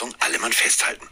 [0.00, 1.06] Achtung, alle Mann festhalten.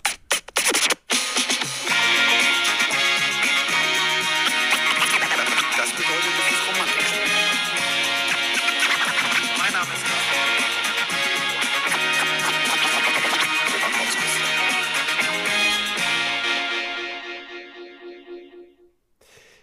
[5.76, 7.12] Das bedeutet, es ist romantisch.
[9.58, 10.04] Mein Name ist
[13.74, 14.34] Roman Motzkus.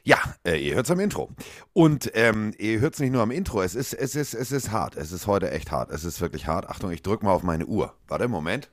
[0.04, 1.32] Ja, äh, ihr hört es am Intro.
[1.74, 4.70] Und ähm, ihr hört es nicht nur am Intro, es ist, es, ist, es ist
[4.70, 4.96] hart.
[4.96, 5.90] Es ist heute echt hart.
[5.90, 6.70] Es ist wirklich hart.
[6.70, 7.98] Achtung, ich drück mal auf meine Uhr.
[8.08, 8.70] Warte, Moment.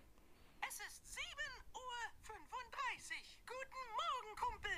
[0.72, 1.92] Es ist 7.35 Uhr.
[3.46, 4.70] Guten Morgen, Kumpel.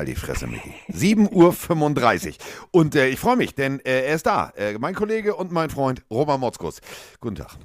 [0.00, 0.72] Halt die Fresse, Micky.
[0.90, 2.34] 7.35 Uhr.
[2.70, 4.48] Und äh, ich freue mich, denn äh, er ist da.
[4.56, 6.80] Äh, mein Kollege und mein Freund Roman Motzkus.
[7.20, 7.58] Guten Tag.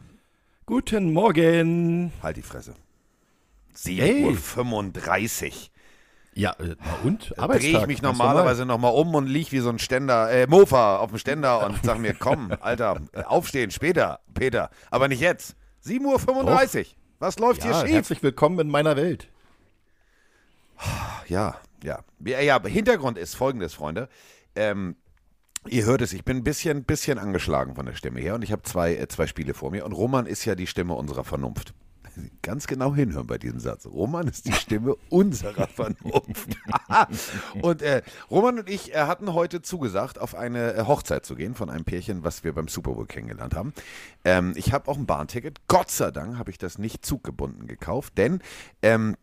[0.65, 2.11] Guten Morgen.
[2.21, 2.73] Halt die Fresse.
[3.85, 4.25] Hey.
[4.25, 5.51] 7.35 Uhr.
[6.33, 6.75] Ja, äh,
[7.05, 7.29] und?
[7.29, 7.81] Drehe Arbeitstag.
[7.83, 11.19] ich mich normalerweise nochmal um und lieg wie so ein Ständer, äh, Mofa auf dem
[11.19, 14.71] Ständer und sag mir, komm, Alter, äh, aufstehen, später, Peter.
[14.91, 15.55] Aber nicht jetzt.
[15.85, 16.85] 7.35 Uhr.
[17.19, 17.63] Was läuft.
[17.63, 17.95] Ja, hier schief?
[17.95, 19.29] herzlich willkommen in meiner Welt.
[21.29, 21.55] Ja,
[21.85, 22.03] ja.
[22.23, 24.09] Ja, ja, Hintergrund ist folgendes, Freunde.
[24.55, 24.95] Ähm,
[25.67, 28.51] ihr hört es, ich bin ein bisschen, bisschen angeschlagen von der Stimme her und ich
[28.51, 31.73] habe zwei, äh, zwei Spiele vor mir und Roman ist ja die Stimme unserer Vernunft.
[32.41, 33.85] Ganz genau hinhören bei diesem Satz.
[33.85, 36.57] Roman ist die Stimme unserer Vernunft.
[37.61, 41.55] und äh, Roman und ich äh, hatten heute zugesagt, auf eine äh, Hochzeit zu gehen
[41.55, 43.73] von einem Pärchen, was wir beim Super Bowl kennengelernt haben.
[44.23, 45.61] Ähm, ich habe auch ein Bahnticket.
[45.67, 48.41] Gott sei Dank habe ich das nicht zuggebunden gekauft, denn
[48.81, 49.15] ähm,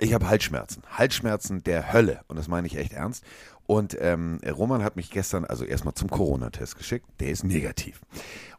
[0.00, 0.82] ich habe Halsschmerzen.
[0.90, 2.20] Halsschmerzen der Hölle.
[2.28, 3.24] Und das meine ich echt ernst.
[3.66, 7.06] Und ähm, Roman hat mich gestern, also erstmal zum Corona-Test geschickt.
[7.20, 8.00] Der ist negativ.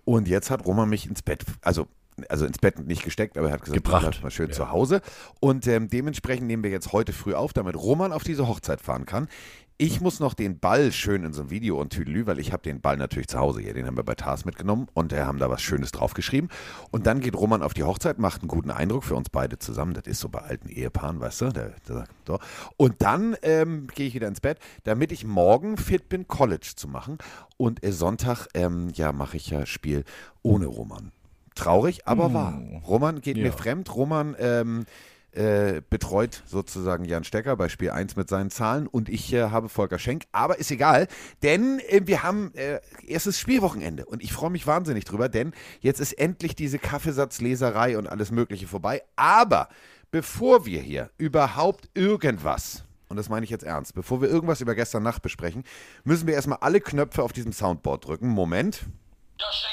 [0.06, 1.88] Und jetzt hat Roman mich ins Bett, also,
[2.30, 4.24] also ins Bett nicht gesteckt, aber er hat gesagt, Gebracht.
[4.24, 4.54] mal schön Ja.
[4.56, 5.02] zu Hause.
[5.40, 9.06] Und ähm, dementsprechend nehmen wir jetzt heute früh auf, damit Roman auf diese Hochzeit fahren
[9.06, 9.28] kann.
[9.82, 12.62] Ich muss noch den Ball schön in so ein Video und Tüdelü, weil ich habe
[12.62, 13.74] den Ball natürlich zu Hause hier.
[13.74, 16.50] Den haben wir bei Tars mitgenommen und äh, haben da was Schönes draufgeschrieben.
[16.92, 19.94] Und dann geht Roman auf die Hochzeit, macht einen guten Eindruck für uns beide zusammen.
[19.94, 21.50] Das ist so bei alten Ehepaaren, weißt du?
[21.54, 22.40] Der, der, so.
[22.76, 26.90] Und dann ähm, gehe ich wieder ins Bett, damit ich morgen fit bin, College zu
[26.90, 27.18] machen.
[27.56, 30.04] Und äh, Sonntag, ähm, ja, mache ich ja Spiel
[30.44, 31.14] ohne Roman.
[31.56, 32.62] Traurig, aber wahr.
[32.88, 33.52] Roman geht mir Ja.
[33.52, 33.94] fremd.
[33.96, 34.86] Roman ähm,
[35.32, 39.70] äh, betreut sozusagen Jan Stecker bei Spiel 1 mit seinen Zahlen und ich äh, habe
[39.70, 40.24] Volker Schenk.
[40.32, 41.08] Aber ist egal,
[41.44, 46.00] denn äh, wir haben äh, erstes Spielwochenende und ich freue mich wahnsinnig drüber, denn jetzt
[46.00, 49.04] ist endlich diese Kaffeesatzleserei und alles Mögliche vorbei.
[49.16, 49.70] Aber
[50.12, 53.94] bevor wir hier überhaupt irgendwas und das meine ich jetzt ernst.
[53.96, 55.64] Bevor wir irgendwas über gestern Nacht besprechen,
[56.04, 58.30] müssen wir erstmal alle Knöpfe auf diesem Soundboard drücken.
[58.30, 58.82] Moment.
[59.40, 59.72] Ja, steck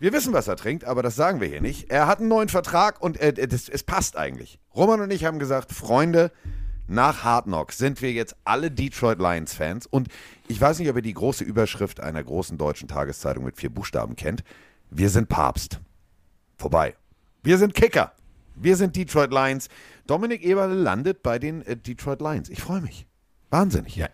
[0.00, 1.90] Wir wissen, was er trinkt, aber das sagen wir hier nicht.
[1.90, 4.58] Er hat einen neuen Vertrag und äh, das, es passt eigentlich.
[4.74, 6.32] Roman und ich haben gesagt, Freunde,
[6.88, 10.08] nach Hard Knocks sind wir jetzt alle Detroit Lions Fans und
[10.48, 14.16] ich weiß nicht, ob ihr die große Überschrift einer großen deutschen Tageszeitung mit vier Buchstaben
[14.16, 14.42] kennt.
[14.88, 15.80] Wir sind Papst.
[16.56, 16.94] Vorbei.
[17.42, 18.12] Wir sind Kicker.
[18.54, 19.68] Wir sind Detroit Lions.
[20.06, 22.48] Dominik Eberle landet bei den äh, Detroit Lions.
[22.48, 23.06] Ich freue mich.
[23.50, 23.96] Wahnsinnig.
[23.96, 24.08] Ja.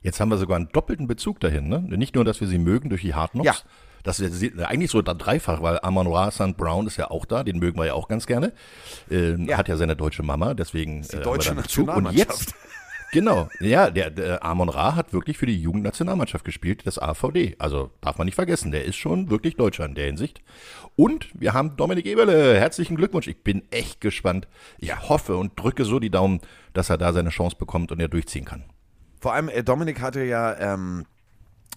[0.00, 1.68] Jetzt haben wir sogar einen doppelten Bezug dahin.
[1.68, 1.80] Ne?
[1.80, 3.46] Nicht nur, dass wir sie mögen durch die Hard Knocks.
[3.46, 3.54] Ja.
[4.08, 6.56] Das ist ja eigentlich so dreifach, weil Amon Ra St.
[6.56, 8.54] Brown ist ja auch da, den mögen wir ja auch ganz gerne.
[9.10, 9.58] Ähm, Ja.
[9.58, 11.88] Hat ja seine deutsche Mama, deswegen die äh, deutsche da Bezug.
[11.94, 12.40] Und Nationalmannschaft.
[12.40, 12.54] jetzt,
[13.12, 17.56] genau, ja, der, der Amon Ra hat wirklich für die Jugendnationalmannschaft gespielt, das AVD.
[17.58, 20.40] Also darf man nicht vergessen, der ist schon wirklich Deutscher in der Hinsicht.
[20.96, 23.26] Und wir haben Dominik Eberle, herzlichen Glückwunsch.
[23.26, 24.48] Ich bin echt gespannt.
[24.78, 26.40] Ich hoffe und drücke so die Daumen,
[26.72, 28.64] dass er da seine Chance bekommt und er durchziehen kann.
[29.20, 31.04] Vor allem, äh, Dominik hatte ja ähm,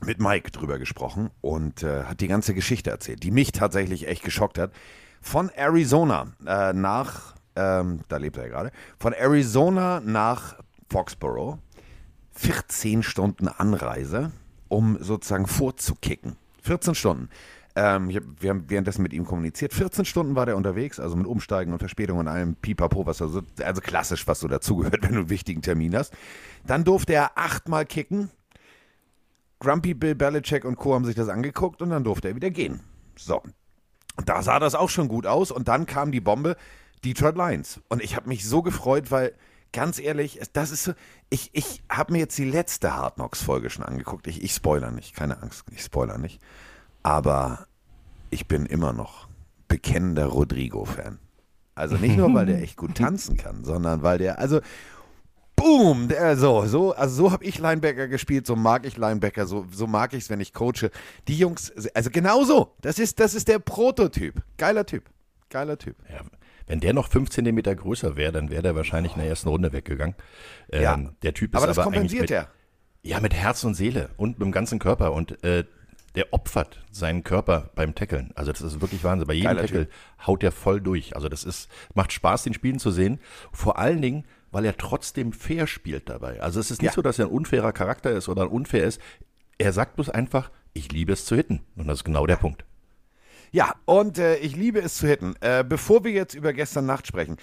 [0.04, 4.24] mit Mike drüber gesprochen und äh, hat die ganze Geschichte erzählt, die mich tatsächlich echt
[4.24, 4.72] geschockt hat.
[5.22, 10.58] Von Arizona äh, nach, ähm, da lebt er ja gerade, von Arizona nach
[10.90, 11.60] Foxborough,
[12.34, 14.32] 14 Stunden Anreise,
[14.68, 16.38] um sozusagen vorzukicken.
[16.64, 17.30] 14 Stunden.
[17.76, 19.74] Ähm, hab, wir haben währenddessen mit ihm kommuniziert.
[19.74, 23.28] 14 Stunden war der unterwegs, also mit Umsteigen und Verspätung und allem Pipapo, was da
[23.28, 26.14] so, also klassisch, was so dazugehört, wenn du einen wichtigen Termin hast.
[26.66, 28.30] Dann durfte er achtmal kicken.
[29.62, 30.96] Grumpy Bill Belichick und Co.
[30.96, 32.82] haben sich das angeguckt und dann durfte er wieder gehen.
[33.16, 33.42] So.
[34.18, 36.58] Und da sah das auch schon gut aus und dann kam die Bombe
[37.06, 37.80] Detroit Lions.
[37.88, 39.34] Und ich habe mich so gefreut, weil
[39.72, 40.94] ganz ehrlich, das ist so,
[41.30, 44.26] ich, ich habe mir jetzt die letzte Hard Knocks Folge schon angeguckt.
[44.26, 46.42] Ich, ich spoiler nicht, keine Angst, ich spoiler nicht.
[47.04, 47.68] Aber
[48.32, 49.28] ich bin immer noch
[49.68, 51.20] bekennender Rodrigo-Fan.
[51.76, 54.60] Also nicht nur, weil der echt gut tanzen kann, sondern weil der, also
[55.62, 59.66] Boom, der, so, so, also so habe ich Linebacker gespielt, so mag ich Linebacker, so,
[59.72, 60.90] so mag ich es, wenn ich coache.
[61.28, 64.42] Die Jungs, also genau so, das ist, das ist der Prototyp.
[64.58, 65.10] Geiler Typ,
[65.50, 65.96] geiler Typ.
[66.10, 66.22] Ja,
[66.68, 69.74] wenn der noch 5 Zentimeter größer wäre, dann wäre der wahrscheinlich in der ersten Runde
[69.74, 70.16] weggegangen.
[70.72, 70.98] Ähm, Ja.
[71.22, 72.48] Der Typ ist Aber das aber kompensiert mit, er.
[73.04, 75.14] Ja, mit Herz und Seele und mit dem ganzen Körper.
[75.14, 75.66] Und äh,
[76.16, 78.32] der opfert seinen Körper beim Tackeln.
[78.36, 79.28] Also das ist wirklich Wahnsinn.
[79.28, 79.88] Bei jedem Geiler Tackle
[80.26, 81.16] haut er voll durch.
[81.16, 83.20] Also das ist, macht Spaß, den Spielen zu sehen.
[83.52, 86.42] Vor allen Dingen, weil er trotzdem fair spielt dabei.
[86.42, 86.96] Also es ist nicht Ja.
[86.96, 89.00] so, dass er ein unfairer Charakter ist oder ein unfair ist.
[89.58, 91.62] Er sagt bloß einfach, ich liebe es zu hitten.
[91.76, 92.66] Und das ist genau der Punkt.
[93.52, 95.36] Ja, und äh, ich liebe es zu hitten.
[95.42, 97.38] Äh, bevor wir jetzt über gestern Nacht sprechen,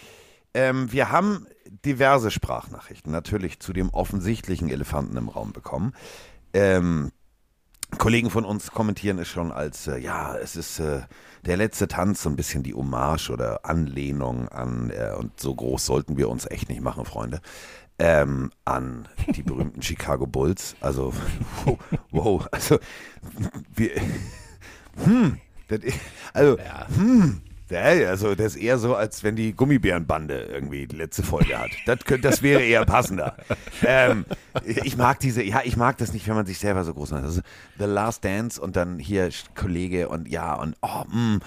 [0.55, 1.47] ähm, wir haben
[1.85, 5.93] diverse Sprachnachrichten natürlich zu dem offensichtlichen Elefanten im Raum bekommen.
[6.55, 7.11] Ähm,
[7.97, 11.01] Kollegen von uns kommentieren es schon als, äh, ja, es ist äh,
[11.47, 15.87] der letzte Tanz, so ein bisschen die Hommage oder Anlehnung an, äh, und so groß
[15.87, 17.41] sollten wir uns echt nicht machen, Freunde,
[17.99, 20.77] ähm, an die berühmten Chicago Bulls.
[20.81, 21.15] Also,
[21.65, 21.79] wow,
[22.11, 22.79] wow also,
[23.75, 23.91] wir,
[25.05, 25.39] hm,
[25.69, 25.81] das,
[26.35, 26.59] also,
[26.95, 31.59] hm, ja, also das ist eher so, als wenn die Gummibärenbande irgendwie die letzte Folge
[31.59, 31.71] hat.
[31.87, 33.37] Das, könnte, das wäre eher passender.
[33.85, 34.25] ähm,
[34.65, 37.25] ich mag diese, ja, ich mag das nicht, wenn man sich selber so groß macht.
[37.25, 37.41] Also
[37.79, 41.41] The Last Dance und dann hier Kollege und ja und oh, mm,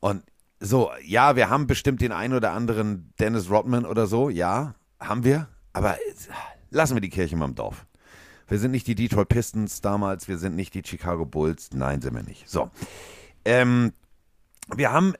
[0.00, 0.22] und
[0.58, 5.24] so, ja, wir haben bestimmt den einen oder anderen Dennis Rodman oder so, ja, haben
[5.24, 5.96] wir, aber
[6.70, 7.84] lassen wir die Kirche mal im Dorf.
[8.48, 12.14] Wir sind nicht die Detroit Pistons damals, wir sind nicht die Chicago Bulls, nein, sind
[12.14, 12.48] wir nicht.
[12.48, 12.70] So,
[13.44, 13.92] ähm,
[14.76, 15.14] wir haben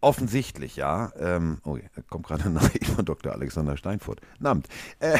[0.00, 3.32] offensichtlich, ja, ähm, oh, da kommt gerade eine Nachricht von Dr.
[3.32, 4.20] Alexander Steinfurt.
[4.38, 4.68] Namt.
[5.00, 5.18] Äh,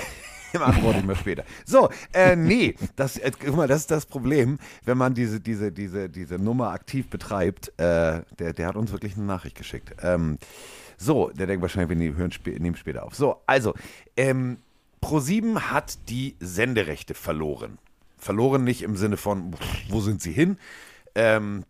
[0.58, 1.44] antworte ich mal später.
[1.64, 5.72] So, äh, nee, das, äh, guck mal, das ist das Problem, wenn man diese, diese,
[5.72, 7.68] diese, diese Nummer aktiv betreibt.
[7.78, 9.94] Äh, der, der hat uns wirklich eine Nachricht geschickt.
[10.02, 10.38] Ähm,
[10.96, 13.14] so, der denkt wahrscheinlich, wir nehmen, hören nehmen später auf.
[13.14, 13.74] So, also,
[14.16, 14.58] ähm,
[15.02, 17.78] Pro7 hat die Senderechte verloren.
[18.16, 19.54] Verloren nicht im Sinne von,
[19.88, 20.58] wo sind sie hin?
[21.14, 21.64] Ähm,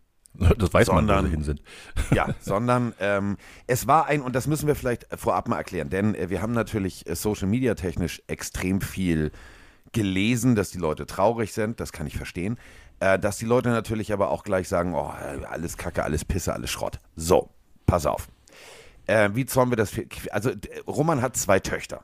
[0.57, 1.61] Das weiß man, wo Sondern- sie hin sind.
[2.11, 3.37] ja, sondern ähm,
[3.67, 6.53] es war ein, und das müssen wir vielleicht vorab mal erklären, denn äh, wir haben
[6.53, 9.31] natürlich äh, Social Media technisch extrem viel
[9.91, 12.57] gelesen, dass die Leute traurig sind, das kann ich verstehen.
[12.99, 15.11] Äh, dass die Leute natürlich aber auch gleich sagen, oh,
[15.49, 16.99] alles Kacke, alles Pisse, alles Schrott.
[17.15, 17.49] So,
[17.85, 18.27] pass auf.
[19.07, 19.89] Äh, wie sollen wir das?
[19.89, 20.51] für- Also
[20.85, 22.03] Roman hat zwei Töchter.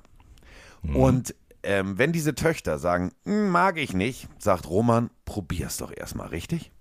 [0.94, 6.28] Und ähm, wenn diese Töchter sagen, "Hm, mag ich nicht, sagt Roman, probier's doch erstmal,
[6.28, 6.72] richtig?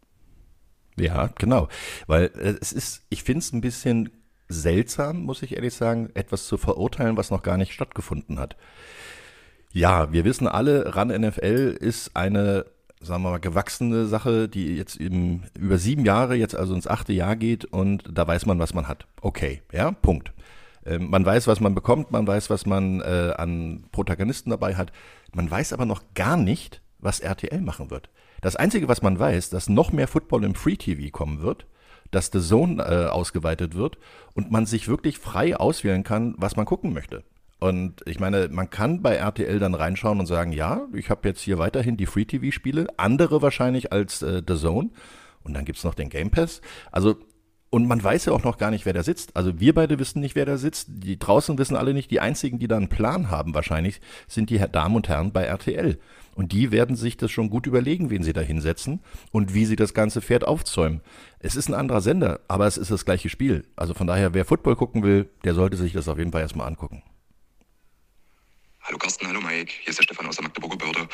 [0.97, 1.69] Ja, genau.
[2.07, 4.11] Weil äh, es ist, ich finde es ein bisschen
[4.49, 8.57] seltsam, muss ich ehrlich sagen, etwas zu verurteilen, was noch gar nicht stattgefunden hat.
[9.73, 12.67] Ja, wir wissen alle, RAN NFL ist eine,
[13.01, 17.13] sagen wir mal, gewachsene Sache, die jetzt im, über sieben Jahre, jetzt also ins achte
[17.13, 19.07] Jahr geht und da weiß man, was man hat.
[19.21, 20.33] Okay, ja, Punkt.
[20.87, 24.93] Ähm, man weiß, was man bekommt, man weiß, was man äh, an Protagonisten dabei hat.
[25.33, 28.11] Man weiß aber noch gar nicht, was RTL machen wird.
[28.45, 31.65] Das Einzige, was man weiß, dass noch mehr Football im Free TV kommen wird,
[32.11, 33.97] dass The Zone äh, ausgeweitet wird
[34.35, 37.25] und man sich wirklich frei auswählen kann, was man gucken möchte.
[37.59, 41.41] Und ich meine, man kann bei RTL dann reinschauen und sagen, ja, ich habe jetzt
[41.41, 44.91] hier weiterhin die Free TV-Spiele, andere wahrscheinlich als äh, The Zone.
[45.43, 46.61] Und dann gibt's noch den Game Pass.
[46.93, 47.17] Also,
[47.75, 49.35] und man weiß ja auch noch gar nicht, wer da sitzt.
[49.35, 50.87] Also wir beide wissen nicht, wer da sitzt.
[50.91, 52.09] Die draußen wissen alle nicht.
[52.13, 55.99] Die einzigen, die da einen Plan haben wahrscheinlich, sind die Damen und Herren bei RTL.
[56.37, 59.01] Und die werden sich das schon gut überlegen, wen sie da hinsetzen
[59.33, 61.01] und wie sie das ganze Pferd aufzäumen.
[61.41, 63.65] Es ist ein anderer Sender, aber es ist das gleiche Spiel.
[63.75, 66.69] Also von daher, wer Football gucken will, der sollte sich das auf jeden Fall erstmal
[66.69, 67.03] angucken.
[68.87, 71.09] Hallo Carsten, hallo Mike, hier ist der Stefan aus der Magdeburger Börde.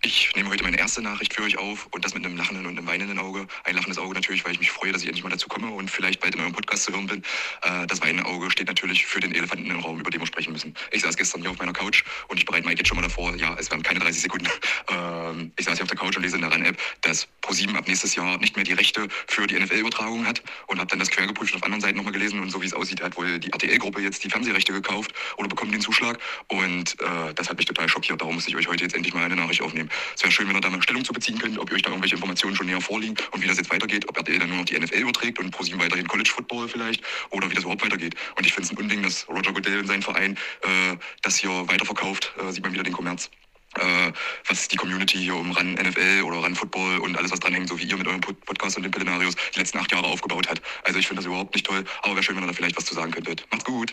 [0.00, 2.78] Ich nehme heute meine erste Nachricht für euch auf und das mit einem lachenden und
[2.78, 3.48] einem weinenden Auge.
[3.64, 5.90] Ein lachendes Auge natürlich, weil ich mich freue, dass ich endlich mal dazu komme und
[5.90, 7.24] vielleicht bald in eurem Podcast zu hören bin.
[7.62, 10.52] Äh, Das weinende Auge steht natürlich für den Elefanten im Raum, über den wir sprechen
[10.52, 10.72] müssen.
[10.92, 13.34] Ich saß gestern hier auf meiner Couch und ich bereite Mike jetzt schon mal davor,
[13.34, 14.48] ja, es werden keine 30 Sekunden.
[14.88, 17.88] Ähm, Ich saß hier auf der Couch und lese in der RAN-App, dass ProSieben ab
[17.88, 21.26] nächstes Jahr nicht mehr die Rechte für die NFL-Übertragung hat und habe dann das quer
[21.26, 23.50] geprüft und auf anderen Seiten nochmal gelesen und so wie es aussieht, hat wohl die
[23.50, 26.18] RTL-Gruppe jetzt die Fernsehrechte gekauft oder bekommt den Zuschlag
[26.48, 28.20] und äh, das hat mich total schockiert.
[28.20, 29.90] Darum musste ich euch heute jetzt endlich mal eine Nachricht aufnehmen.
[30.14, 31.90] Es wäre schön, wenn ihr da mal Stellung zu beziehen könnt, ob ihr euch da
[31.90, 34.64] irgendwelche Informationen schon näher vorliegen und wie das jetzt weitergeht, ob RTL dann nur noch
[34.64, 38.14] die NFL überträgt und ProSieben weiterhin College Football vielleicht oder wie das überhaupt weitergeht.
[38.36, 41.50] Und ich finde es ein Unding, dass Roger Goodell und sein Verein äh, das hier
[41.68, 42.32] weiterverkauft.
[42.38, 43.30] Äh, sieht man wieder den Kommerz
[43.78, 44.12] äh,
[44.48, 47.78] was die Community hier um RAN NFL oder RAN Football und alles, was dranhängt, so
[47.78, 50.60] wie ihr mit eurem Pod- Podcast und den Pelenarios die letzten acht Jahre aufgebaut hat.
[50.84, 52.86] Also ich finde das überhaupt nicht toll, aber wäre schön, wenn ihr da vielleicht was
[52.86, 53.46] zu sagen könntet.
[53.50, 53.92] Macht's gut.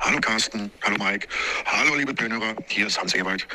[0.00, 1.28] Hallo Carsten, hallo Mike,
[1.66, 3.46] hallo liebe Pönerer, hier ist Hans Ewald.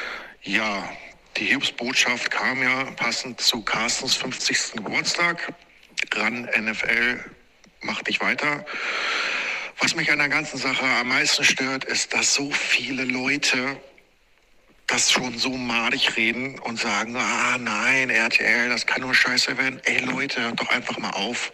[0.44, 0.88] Ja,
[1.36, 4.74] die Hiobsbotschaft kam ja passend zu Carstens 50.
[4.74, 5.54] Geburtstag.
[6.14, 7.20] RAN NFL
[7.82, 8.66] macht nicht weiter.
[9.80, 13.78] Was mich an der ganzen Sache am meisten stört, ist, dass so viele Leute
[14.86, 19.82] das schon so madig reden und sagen, ah nein, RTL, das kann nur scheiße werden.
[19.86, 21.52] Ey Leute, hört doch einfach mal auf,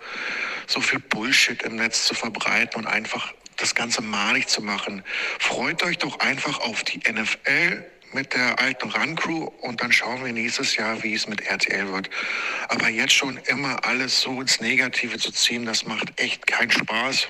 [0.67, 5.03] so viel Bullshit im Netz zu verbreiten und einfach das Ganze madig zu machen.
[5.39, 10.33] Freut euch doch einfach auf die NFL mit der alten Run-Crew und dann schauen wir
[10.33, 12.09] nächstes Jahr, wie es mit RTL wird.
[12.69, 17.27] Aber jetzt schon immer alles so ins Negative zu ziehen, das macht echt keinen Spaß.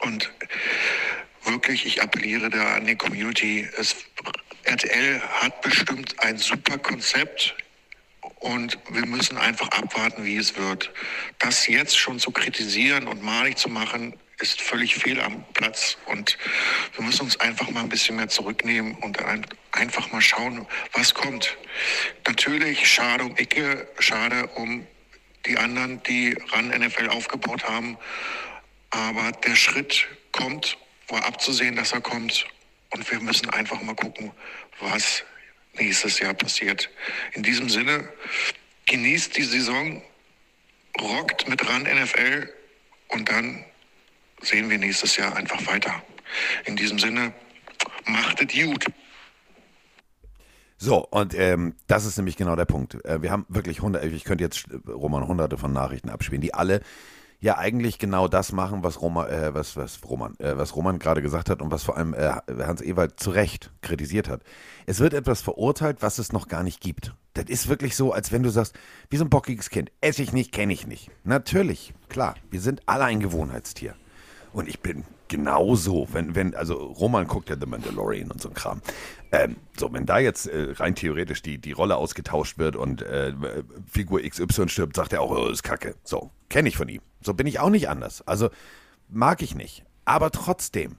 [0.00, 0.30] Und
[1.44, 3.68] wirklich, ich appelliere da an die Community.
[3.78, 3.96] Es,
[4.64, 7.54] RTL hat bestimmt ein super Konzept
[8.40, 10.92] und wir müssen einfach abwarten, wie es wird.
[11.38, 15.96] Das jetzt schon zu kritisieren und malig zu machen, ist völlig fehl am Platz.
[16.06, 16.38] Und
[16.94, 21.14] wir müssen uns einfach mal ein bisschen mehr zurücknehmen und ein, einfach mal schauen, was
[21.14, 21.56] kommt.
[22.26, 24.86] Natürlich schade um Icke, schade um
[25.46, 27.98] die anderen, die ran NFL aufgebaut haben.
[28.90, 30.78] Aber der Schritt kommt,
[31.08, 32.46] war abzusehen, dass er kommt.
[32.90, 34.32] Und wir müssen einfach mal gucken,
[34.80, 35.24] was
[35.74, 36.90] nächstes Jahr passiert.
[37.32, 38.08] In diesem Sinne,
[38.86, 40.02] genießt die Saison,
[41.00, 42.52] rockt mit ran NFL
[43.08, 43.64] und dann
[44.42, 46.02] sehen wir nächstes Jahr einfach weiter.
[46.64, 47.32] In diesem Sinne,
[48.06, 48.86] macht es gut.
[50.80, 53.04] So, und ähm, das ist nämlich genau der Punkt.
[53.04, 56.54] Äh, wir haben wirklich hunderte, ich könnte jetzt äh, Roman hunderte von Nachrichten abspielen, die
[56.54, 56.82] alle
[57.40, 61.20] ja eigentlich genau das machen, was Roman, äh, was, was Roman, äh, was Roman gerade
[61.20, 62.30] gesagt hat und was vor allem äh,
[62.64, 64.42] Hans Ewald zu Recht kritisiert hat.
[64.86, 67.12] Es wird etwas verurteilt, was es noch gar nicht gibt.
[67.34, 68.74] Das ist wirklich so, als wenn du sagst,
[69.10, 71.10] wie so ein bockiges Kind, esse ich nicht, kenne ich nicht.
[71.24, 73.94] Natürlich, klar, wir sind alle ein Gewohnheitstier.
[74.52, 78.54] Und ich bin genauso, wenn, wenn, also Roman guckt ja The Mandalorian und so ein
[78.54, 78.80] Kram.
[79.30, 83.34] Ähm, so, wenn da jetzt äh, rein theoretisch die, die Rolle ausgetauscht wird und äh,
[83.90, 85.94] Figur XY stirbt, sagt er auch, oh, ist Kacke.
[86.02, 87.02] So, kenne ich von ihm.
[87.22, 88.26] So bin ich auch nicht anders.
[88.26, 88.48] Also
[89.08, 89.84] mag ich nicht.
[90.04, 90.96] Aber trotzdem,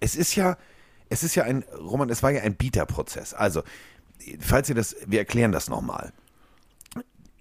[0.00, 0.56] es ist ja,
[1.08, 3.34] es ist ja ein, Roman, es war ja ein Bieterprozess.
[3.34, 3.62] Also,
[4.40, 6.12] falls ihr das, wir erklären das nochmal.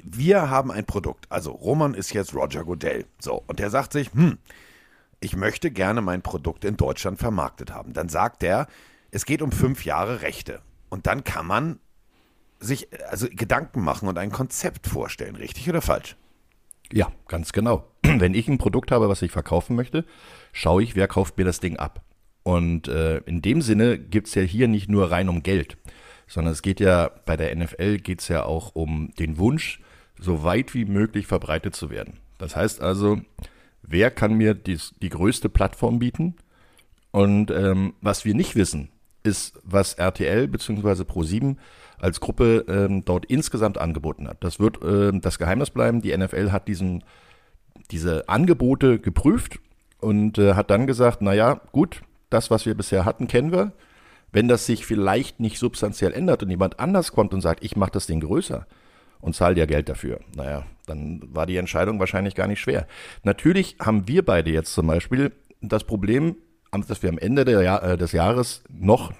[0.03, 1.25] Wir haben ein Produkt.
[1.29, 3.05] Also, Roman ist jetzt Roger Goodell.
[3.19, 4.37] So, und der sagt sich, hm,
[5.21, 7.93] ich möchte gerne mein Produkt in Deutschland vermarktet haben.
[7.93, 8.67] Dann sagt er,
[9.11, 10.61] es geht um fünf Jahre Rechte.
[10.89, 11.79] Und dann kann man
[12.59, 16.17] sich also Gedanken machen und ein Konzept vorstellen, richtig oder falsch?
[16.91, 17.87] Ja, ganz genau.
[18.03, 20.05] Wenn ich ein Produkt habe, was ich verkaufen möchte,
[20.51, 22.03] schaue ich, wer kauft mir das Ding ab.
[22.43, 25.77] Und äh, in dem Sinne geht es ja hier nicht nur rein um Geld,
[26.27, 29.79] sondern es geht ja bei der NFL geht es ja auch um den Wunsch,
[30.19, 32.19] so weit wie möglich verbreitet zu werden.
[32.39, 33.21] Das heißt also,
[33.83, 36.35] wer kann mir dies, die größte Plattform bieten?
[37.11, 38.89] Und ähm, was wir nicht wissen,
[39.23, 41.03] ist, was RTL bzw.
[41.03, 41.57] Pro7
[41.99, 44.43] als Gruppe ähm, dort insgesamt angeboten hat.
[44.43, 46.01] Das wird ähm, das Geheimnis bleiben.
[46.01, 47.03] Die NFL hat diesen,
[47.91, 49.59] diese Angebote geprüft
[49.99, 53.73] und äh, hat dann gesagt, naja, gut, das, was wir bisher hatten, kennen wir.
[54.31, 57.91] Wenn das sich vielleicht nicht substanziell ändert und jemand anders kommt und sagt, ich mache
[57.91, 58.65] das Ding größer,
[59.21, 60.19] und zahl dir Geld dafür.
[60.35, 62.87] Naja, dann war die Entscheidung wahrscheinlich gar nicht schwer.
[63.23, 66.35] Natürlich haben wir beide jetzt zum Beispiel das Problem,
[66.87, 69.11] dass wir am Ende Jahr, äh, des Jahres noch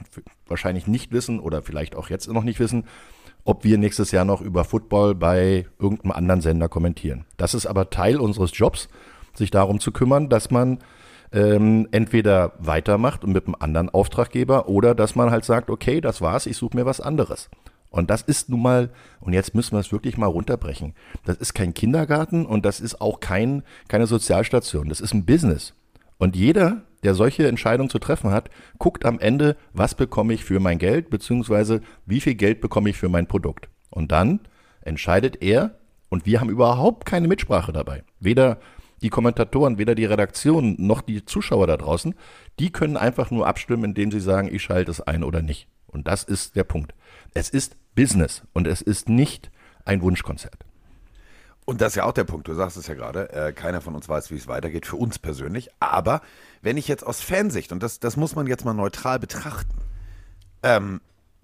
[0.48, 2.86] wahrscheinlich nicht wissen oder vielleicht auch jetzt noch nicht wissen,
[3.44, 7.26] ob wir nächstes Jahr noch über Football bei irgendeinem anderen Sender kommentieren.
[7.38, 8.88] Das ist aber Teil unseres Jobs,
[9.34, 10.80] sich darum zu kümmern, dass man
[11.32, 16.22] ähm, entweder weitermacht und mit einem anderen Auftraggeber oder dass man halt sagt, okay, das
[16.22, 17.50] war's, ich suche mir was anderes.
[17.92, 20.96] Und das ist nun mal, und jetzt müssen wir es wirklich mal runterbrechen.
[21.26, 24.90] Das ist kein Kindergarten und das ist auch kein, keine Sozialstation.
[24.90, 25.74] Das ist ein Business.
[26.18, 30.62] Und jeder, der solche Entscheidungen zu treffen hat, guckt am Ende, was bekomme ich für
[30.62, 33.68] mein Geld, beziehungsweise wie viel Geld bekomme ich für mein Produkt.
[33.90, 34.40] Und dann
[34.82, 35.76] entscheidet er,
[36.10, 38.04] und wir haben überhaupt keine Mitsprache dabei.
[38.20, 38.60] Weder
[39.02, 42.16] die Kommentatoren, weder die Redaktion noch die Zuschauer da draußen,
[42.60, 45.68] die können einfach nur abstimmen, indem sie sagen, ich schalte es ein oder nicht.
[45.88, 46.94] Und das ist der Punkt.
[47.34, 49.52] Es ist Business und es ist nicht
[49.86, 50.66] ein Wunschkonzert.
[51.66, 53.96] Und das ist ja auch der Punkt, du sagst es ja gerade, äh, keiner von
[53.96, 55.70] uns weiß, wie es weitergeht, für uns persönlich.
[55.80, 56.22] Aber
[56.62, 59.78] wenn ich jetzt aus Fansicht, und das, das muss man jetzt mal neutral betrachten,
[60.64, 61.02] ähm,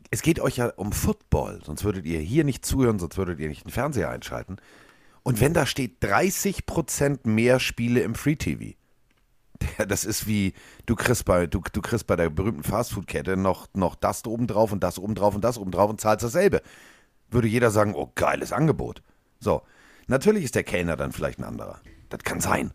[0.09, 3.49] es geht euch ja um Football, sonst würdet ihr hier nicht zuhören, sonst würdet ihr
[3.49, 4.57] nicht den Fernseher einschalten.
[5.23, 8.75] Und wenn da steht 30% mehr Spiele im Free TV,
[9.87, 10.53] das ist wie,
[10.85, 14.71] du kriegst bei, du, du kriegst bei der berühmten Fastfood-Kette noch, noch das oben drauf
[14.71, 16.61] und das oben drauf und das oben drauf und zahlst dasselbe.
[17.29, 19.01] Würde jeder sagen, oh, geiles Angebot.
[19.39, 19.61] So.
[20.07, 21.79] Natürlich ist der Kellner dann vielleicht ein anderer.
[22.09, 22.71] Das kann sein.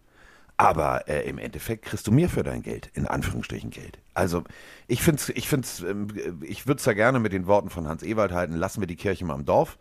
[0.59, 3.99] Aber äh, im Endeffekt kriegst du mehr für dein Geld, in Anführungsstrichen Geld.
[4.15, 4.45] Also
[4.87, 6.09] ich finde es, ich find's, ähm,
[6.43, 8.97] ich würde es ja gerne mit den Worten von Hans Ewald halten, lassen wir die
[8.97, 9.79] Kirche mal im Dorf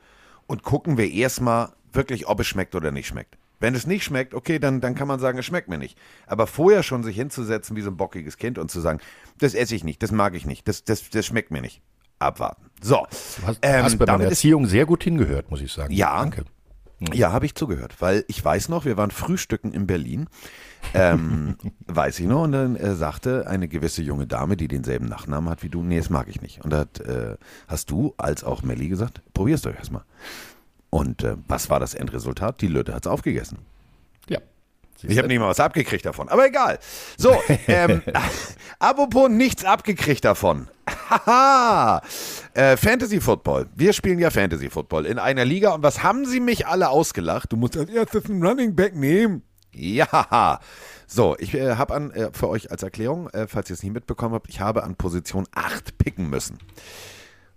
[0.47, 3.37] und gucken wir erstmal wirklich, ob es schmeckt oder nicht schmeckt.
[3.61, 5.97] Wenn es nicht schmeckt, okay, dann, dann kann man sagen, es schmeckt mir nicht.
[6.25, 8.99] Aber vorher schon sich hinzusetzen wie so ein bockiges Kind und zu sagen,
[9.37, 11.81] das esse ich nicht, das mag ich nicht, das, das, das schmeckt mir nicht.
[12.17, 12.65] Abwarten.
[12.81, 13.05] So.
[13.39, 15.93] Du hast, ähm, hast bei meiner Erziehung sehr gut hingehört, muss ich sagen.
[15.93, 16.19] Ja.
[16.19, 16.45] Danke.
[17.13, 20.27] Ja, habe ich zugehört, weil ich weiß noch, wir waren frühstücken in Berlin,
[20.93, 21.55] ähm,
[21.87, 25.63] weiß ich noch, und dann äh, sagte eine gewisse junge Dame, die denselben Nachnamen hat
[25.63, 26.63] wie du, nee, das mag ich nicht.
[26.63, 27.37] Und da hat, äh,
[27.67, 30.03] hast du als auch Melli gesagt, probier's doch erstmal.
[30.91, 32.61] Und äh, was war das Endresultat?
[32.61, 33.57] Die Lütte hat's aufgegessen.
[34.29, 34.39] Ja.
[35.01, 36.77] Ich habe nicht mal was abgekriegt davon, aber egal.
[37.17, 37.35] So,
[37.67, 38.03] ähm,
[38.79, 40.67] apropos nichts abgekriegt davon.
[41.09, 42.01] Haha,
[42.53, 43.67] äh, Fantasy Football.
[43.75, 47.51] Wir spielen ja Fantasy Football in einer Liga und was haben sie mich alle ausgelacht?
[47.51, 49.41] Du musst als erstes einen Running Back nehmen.
[49.73, 50.59] Ja,
[51.07, 53.93] so, ich äh, habe an, äh, für euch als Erklärung, äh, falls ihr es nicht
[53.93, 56.57] mitbekommen habt, ich habe an Position 8 picken müssen.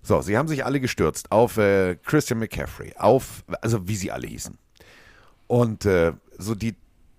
[0.06, 4.26] So, sie haben sich alle gestürzt auf äh, Christian McCaffrey, auf, also wie sie alle
[4.26, 4.58] hießen.
[5.46, 6.76] Und äh, so die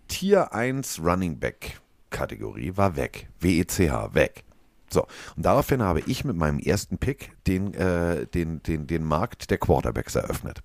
[0.07, 3.27] Tier 1 Running Back Kategorie war weg.
[3.39, 4.43] WECH, weg.
[4.91, 9.49] So, und daraufhin habe ich mit meinem ersten Pick den, äh, den, den, den Markt
[9.49, 10.61] der Quarterbacks eröffnet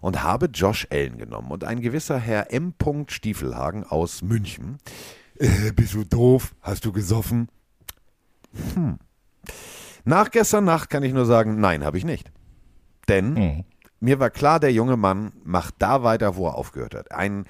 [0.00, 2.74] und habe Josh Allen genommen und ein gewisser Herr M.
[3.08, 4.78] Stiefelhagen aus München.
[5.36, 6.54] Äh, bist du doof?
[6.62, 7.48] Hast du gesoffen?
[8.74, 8.98] Hm.
[10.08, 12.32] Nach gestern Nacht kann ich nur sagen, nein, habe ich nicht.
[13.08, 13.64] Denn Mhm.
[14.00, 17.12] mir war klar, der junge Mann macht da weiter, wo er aufgehört hat.
[17.12, 17.44] Ein,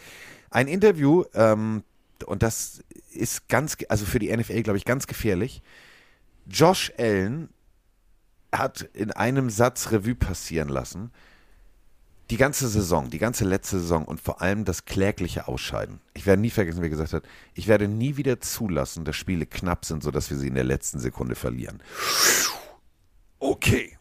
[0.50, 1.85] ein Interview, ähm,
[2.27, 5.62] und das ist ganz, also für die NFL, glaube ich, ganz gefährlich.
[6.47, 7.49] Josh Allen
[8.53, 11.12] hat in einem Satz Revue passieren lassen,
[12.30, 16.00] die ganze Saison, die ganze letzte Saison und vor allem das klägliche Ausscheiden.
[16.14, 19.47] Ich werde nie vergessen, wie er gesagt hat, ich werde nie wieder zulassen, dass Spiele
[19.47, 21.82] knapp sind, sodass wir sie in der letzten Sekunde verlieren.
[23.38, 23.98] Okay.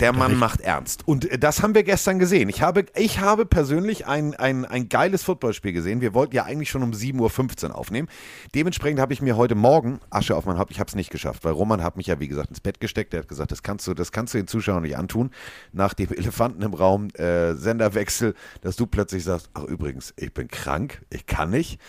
[0.00, 1.06] Der Mann macht ernst.
[1.06, 2.48] Und äh, das haben wir gestern gesehen.
[2.48, 6.00] Ich habe, ich habe persönlich ein, ein, ein geiles Footballspiel gesehen.
[6.00, 8.08] Wir wollten ja eigentlich schon um 7.15 Uhr aufnehmen.
[8.54, 10.70] Dementsprechend habe ich mir heute Morgen Asche auf mein Haupt.
[10.70, 13.12] Ich habe es nicht geschafft, weil Roman hat mich ja, wie gesagt, ins Bett gesteckt.
[13.12, 15.30] Er hat gesagt, das kannst du, das kannst du den Zuschauern nicht antun.
[15.72, 20.48] Nach dem Elefanten im Raum, äh, Senderwechsel, dass du plötzlich sagst, ach übrigens, ich bin
[20.48, 21.80] krank, ich kann nicht.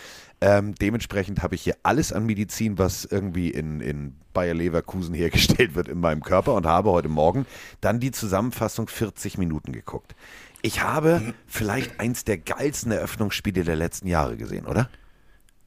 [0.42, 5.74] Ähm, dementsprechend habe ich hier alles an Medizin, was irgendwie in, in Bayer Leverkusen hergestellt
[5.74, 7.46] wird, in meinem Körper und habe heute Morgen
[7.80, 10.14] dann die Zusammenfassung 40 Minuten geguckt.
[10.62, 14.90] Ich habe vielleicht eins der geilsten Eröffnungsspiele der letzten Jahre gesehen, oder?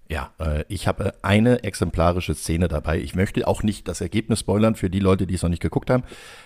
[0.09, 2.99] Ja, äh, ich habe eine exemplarische Szene dabei.
[2.99, 5.89] Ich möchte auch nicht das Ergebnis spoilern für die Leute, die es noch nicht geguckt
[5.89, 6.03] haben.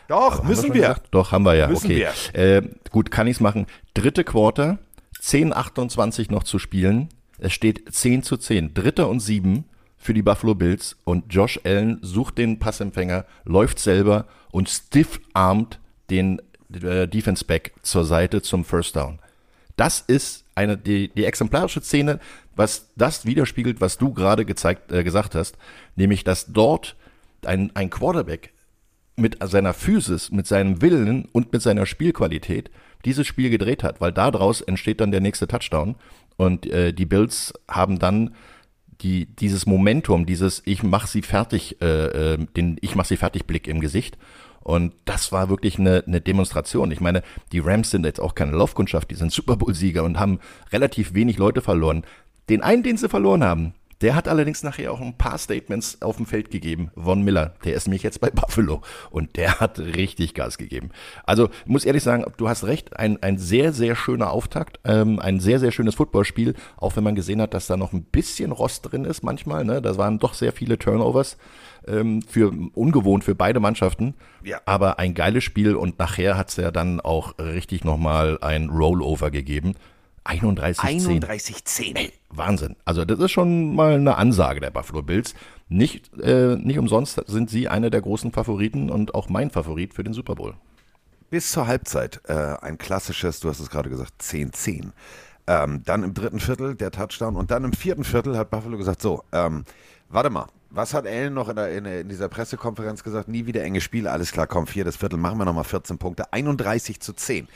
[0.08, 0.82] Doch, Haben müssen wir.
[0.82, 1.08] gesagt?
[1.12, 1.67] Doch, haben wir ja.
[1.67, 2.08] Müssen okay.
[2.34, 3.65] Äh, gut, kann ich's machen.
[3.93, 4.80] Dritte Quarter,
[5.21, 7.10] 10:28 noch zu spielen.
[7.38, 8.73] Es steht 10 zu 10.
[8.73, 9.65] Dritter und sieben
[9.97, 16.41] für die Buffalo Bills und Josh Allen sucht den Passempfänger, läuft selber und stiff-armt den
[16.73, 19.19] äh, Defense Back zur Seite zum First Down.
[19.76, 22.19] Das ist eine, die, die exemplarische Szene,
[22.56, 25.58] was das widerspiegelt, was du gerade gezeigt, äh, gesagt hast,
[25.95, 26.95] nämlich, dass dort
[27.45, 28.54] ein, ein Quarterback
[29.15, 32.69] mit seiner Physis, mit seinem Willen und mit seiner Spielqualität
[33.06, 35.95] dieses Spiel gedreht hat, weil daraus entsteht dann der nächste Touchdown
[36.38, 38.36] und äh, die Bills haben dann
[39.02, 43.45] die, dieses Momentum, dieses ich mach sie fertig, äh, äh, den ich mach sie fertig
[43.45, 44.17] Blick im Gesicht.
[44.62, 46.91] Und das war wirklich eine, eine Demonstration.
[46.91, 47.23] Ich meine,
[47.54, 50.39] die Rams sind jetzt auch keine Laufkundschaft, die sind Super Bowl-Sieger und haben
[50.73, 52.04] relativ wenig Leute verloren.
[52.50, 56.17] Den einen, den sie verloren haben, der hat allerdings nachher auch ein paar Statements auf
[56.17, 56.91] dem Feld gegeben.
[56.95, 60.91] Von Miller, der ist nämlich jetzt bei Buffalo und der hat richtig Gas gegeben.
[61.25, 65.39] Also muss ehrlich sagen, du hast recht, ein, ein sehr, sehr schöner Auftakt, ähm, ein
[65.39, 68.91] sehr, sehr schönes Footballspiel, auch wenn man gesehen hat, dass da noch ein bisschen Rost
[68.91, 69.65] drin ist manchmal.
[69.65, 69.81] Ne?
[69.81, 71.38] Da waren doch sehr viele Turnovers
[71.88, 74.13] ähm, für ungewohnt für beide Mannschaften.
[74.43, 74.62] Ja.
[74.65, 79.75] Aber ein geiles Spiel und nachher hat's ja dann auch richtig nochmal ein Rollover gegeben.
[80.27, 82.11] 31 31-10.
[82.29, 82.75] Wahnsinn.
[82.85, 85.33] Also das ist schon mal eine Ansage der Buffalo Bills.
[85.69, 90.03] Nicht, äh, nicht umsonst sind sie einer der großen Favoriten und auch mein Favorit für
[90.03, 90.55] den Super Bowl.
[91.29, 94.91] Bis zur Halbzeit äh, ein klassisches, du hast es gerade gesagt, 10-10.
[95.47, 99.01] Ähm, dann im dritten Viertel der Touchdown und dann im vierten Viertel hat Buffalo gesagt,
[99.01, 99.63] so, ähm,
[100.09, 103.29] warte mal, was hat Allen noch in, der, in, in dieser Pressekonferenz gesagt?
[103.29, 106.99] Nie wieder enge Spiele, alles klar, komm, viertes Viertel, machen wir nochmal 14 Punkte, 31
[106.99, 107.47] zu 10.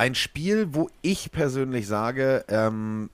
[0.00, 3.10] Ein Spiel, wo ich persönlich sage, ähm,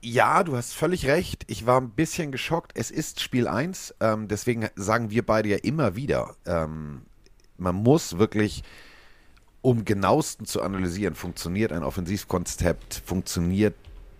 [0.00, 1.42] ja, du hast völlig recht.
[1.48, 2.70] Ich war ein bisschen geschockt.
[2.76, 3.96] Es ist Spiel 1.
[3.98, 7.02] Ähm, deswegen sagen wir beide ja immer wieder, ähm,
[7.58, 8.62] man muss wirklich,
[9.60, 13.74] um genauesten zu analysieren, funktioniert ein Offensivkonzept, funktioniert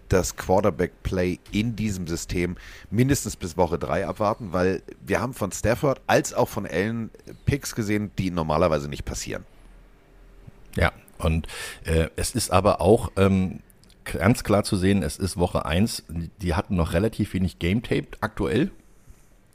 [0.09, 2.57] das Quarterback-Play in diesem System
[2.91, 7.11] mindestens bis Woche 3 abwarten, weil wir haben von Stafford als auch von Allen
[7.47, 9.47] Picks gesehen, die normalerweise nicht passieren.
[10.75, 11.47] Ja, und
[11.85, 13.61] äh, es ist aber auch ähm,
[14.05, 16.05] ganz klar zu sehen, es ist Woche 1.
[16.41, 18.71] Die hatten noch relativ wenig Game Tape aktuell,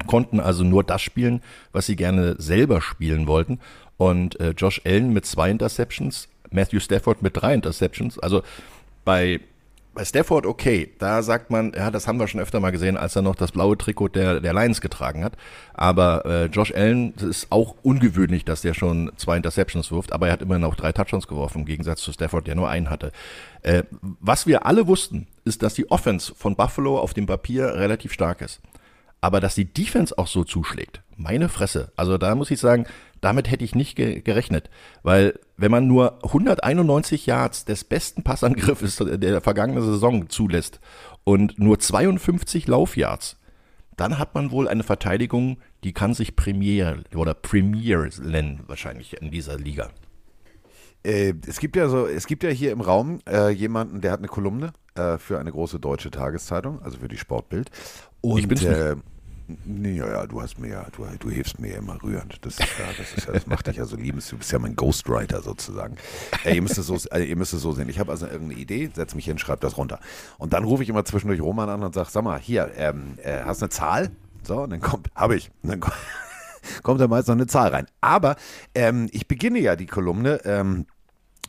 [0.08, 3.60] konnten also nur das spielen, was sie gerne selber spielen wollten.
[3.98, 8.20] Und äh, Josh Allen mit zwei Interceptions, Matthew Stafford mit drei Interceptions.
[8.20, 8.44] Also
[9.04, 9.40] bei
[9.96, 13.16] bei Stafford okay, da sagt man, ja, das haben wir schon öfter mal gesehen, als
[13.16, 15.38] er noch das blaue Trikot der, der Lions getragen hat.
[15.74, 20.28] Aber äh, Josh Allen, das ist auch ungewöhnlich, dass der schon zwei Interceptions wirft, aber
[20.28, 23.12] er hat immerhin auch drei Touchdowns geworfen, im Gegensatz zu Stafford, der nur einen hatte.
[23.62, 28.12] Äh, was wir alle wussten, ist, dass die Offense von Buffalo auf dem Papier relativ
[28.12, 28.62] stark ist.
[29.22, 31.92] Aber dass die Defense auch so zuschlägt, meine Fresse.
[31.96, 32.86] Also da muss ich sagen,
[33.22, 34.70] damit hätte ich nicht ge gerechnet.
[35.04, 40.80] Weil wenn man nur 191 Yards des besten Passangriffes der vergangenen Saison zulässt
[41.24, 43.38] und nur 52 Laufyards,
[43.98, 49.32] dann hat man wohl eine Verteidigung, die kann sich Premier oder Premier nennen wahrscheinlich in
[49.32, 49.90] dieser Liga.
[51.04, 54.20] Äh, es gibt ja so, es gibt ja hier im Raum äh, jemanden, der hat
[54.20, 57.70] eine Kolumne äh, für eine große deutsche Tageszeitung, also für die Sportbild.
[58.22, 58.96] Und Ich bin's nicht.
[59.66, 62.44] Nee, ja, ja, du hast mir ja, du, du hilfst mir ja immer rührend.
[62.46, 64.30] Das ist ja, das ist ja, das macht dich ja so liebens.
[64.30, 65.98] Du bist ja mein Ghostwriter sozusagen.
[66.44, 67.90] Äh, ihr müsst es so, äh, ihr müsst es so sehen.
[67.90, 70.00] Ich habe also irgendeine Idee, setze mich hin, schreibe das runter.
[70.38, 73.44] Und dann rufe ich immer zwischendurch Roman an und sage, sag mal, hier, ähm, äh,
[73.44, 74.12] hast du eine Zahl?
[74.44, 75.52] So, und dann kommt, habe ich.
[75.64, 75.96] Und dann kommt,
[76.84, 77.88] kommt da meist noch eine Zahl rein.
[78.02, 78.36] Aber
[78.74, 80.86] ähm, ich beginne ja die Kolumne, ähm,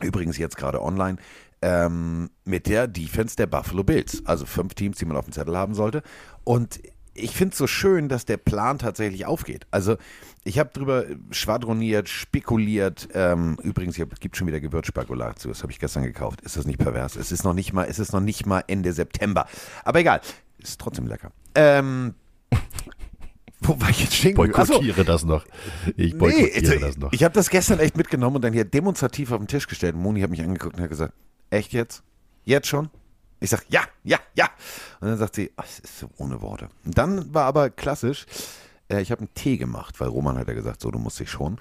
[0.01, 1.17] übrigens jetzt gerade online,
[1.61, 4.21] ähm, mit der Defense der Buffalo Bills.
[4.25, 6.03] Also fünf Teams, die man auf dem Zettel haben sollte.
[6.43, 6.79] Und
[7.17, 9.65] ich finde es so schön, dass der Plan tatsächlich aufgeht.
[9.71, 9.97] Also
[10.43, 13.09] ich habe drüber schwadroniert, spekuliert.
[13.13, 15.51] Ähm, übrigens, es gibt schon wieder Gewürzspekulation.
[15.51, 16.41] Das habe ich gestern gekauft.
[16.41, 17.15] Ist das nicht pervers?
[17.15, 19.47] Es ist noch nicht mal, es ist noch nicht mal Ende September.
[19.83, 20.21] Aber egal,
[20.59, 21.31] ist trotzdem lecker.
[21.55, 22.13] Ähm,
[23.61, 24.37] wo war ich jetzt stehen?
[24.37, 24.73] Ach so.
[24.73, 25.45] Boykottiere das noch.
[25.97, 27.11] Ich Nee, boykottiere ich, das noch.
[27.11, 29.95] ich habe das gestern echt mitgenommen und dann hier demonstrativ auf den Tisch gestellt.
[29.95, 31.13] Moni hat mich angeguckt und hat gesagt,
[31.49, 32.03] echt jetzt?
[32.45, 32.89] Jetzt schon?
[33.39, 34.49] Ich sag, ja, ja, ja.
[34.99, 36.69] Und dann sagt sie, ach, es ist so ohne Worte.
[36.85, 38.25] Und dann war aber klassisch,
[38.89, 41.29] äh, ich habe einen Tee gemacht, weil Roman hat ja gesagt, so, du musst dich
[41.29, 41.57] schonen.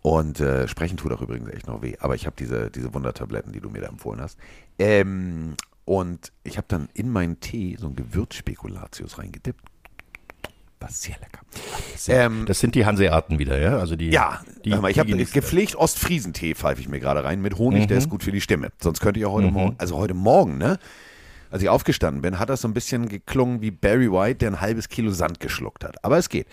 [0.00, 1.96] Und äh, sprechen tut auch übrigens echt noch weh.
[2.00, 4.38] Aber ich habe diese, diese Wundertabletten, die du mir da empfohlen hast.
[4.78, 9.60] Ähm, und ich habe dann in meinen Tee so ein Gewürzspekulatius reingedippt.
[10.80, 11.40] War sehr lecker.
[12.06, 13.78] Ähm, Das sind die Hanseaten wieder, ja?
[13.78, 17.58] Also die, ja, die, mal, ich habe gepflegt Ostfriesentee pfeife ich mir gerade rein mit
[17.58, 18.02] Honig, der Mhm.
[18.02, 18.70] ist gut für die Stimme.
[18.80, 20.78] Sonst könnte ich auch heute Morgen, also heute Morgen, ne?
[21.50, 24.60] Als ich aufgestanden bin, hat das so ein bisschen geklungen wie Barry White, der ein
[24.60, 26.02] halbes Kilo Sand geschluckt hat.
[26.04, 26.46] Aber es geht.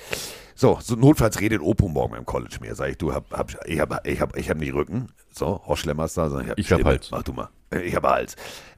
[0.56, 2.76] So, so notfalls redet Opo morgen im College mir.
[2.76, 5.08] Sag ich, du hab, hab ich hab, ich hab, ich hab nicht Rücken.
[5.32, 6.30] So, Horst Schlemmer ist da.
[6.30, 6.84] Sag ich hab, Ich hab.
[6.86, 7.12] Hals.
[7.12, 7.50] Mach du mal.
[7.84, 8.36] Ich habe Hals.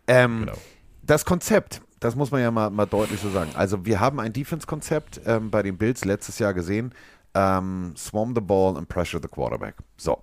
[0.08, 0.58] Ähm, Genau.
[1.04, 3.52] Das Konzept, das muss man ja mal, mal deutlich so sagen.
[3.56, 6.94] Also wir haben ein Defense-Konzept ähm, bei den Bills letztes Jahr gesehen.
[7.34, 9.76] Ähm, swarm the ball and pressure the quarterback.
[9.96, 10.22] So.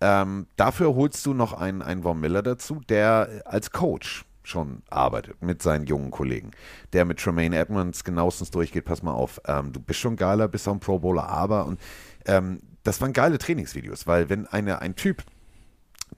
[0.00, 5.42] Ähm, dafür holst du noch einen, einen Von Miller dazu, der als Coach schon arbeitet
[5.42, 6.52] mit seinen jungen Kollegen,
[6.92, 10.68] der mit Tremaine Edmonds genauestens durchgeht, pass mal auf, ähm, du bist schon geiler, bist
[10.68, 11.80] auch ein Pro Bowler, aber und
[12.26, 15.24] ähm, das waren geile Trainingsvideos, weil wenn eine, ein Typ,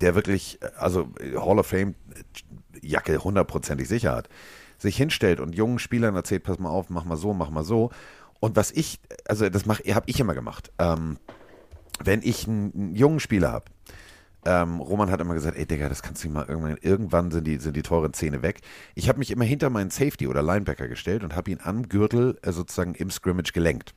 [0.00, 4.28] der wirklich, äh, also äh, Hall of Fame äh, Jacke hundertprozentig sicher hat,
[4.78, 7.90] sich hinstellt und jungen Spielern erzählt, pass mal auf, mach mal so, mach mal so.
[8.40, 10.70] Und was ich, also das mach, habe ich immer gemacht.
[10.78, 11.18] Ähm,
[12.04, 13.64] wenn ich einen, einen jungen Spieler habe,
[14.44, 17.46] ähm, Roman hat immer gesagt, ey Digga, das kannst du nicht mal irgendwann, irgendwann sind
[17.46, 18.60] die, sind die teuren Zähne weg.
[18.94, 22.38] Ich habe mich immer hinter meinen Safety oder Linebacker gestellt und habe ihn am Gürtel
[22.42, 23.94] äh, sozusagen im Scrimmage gelenkt.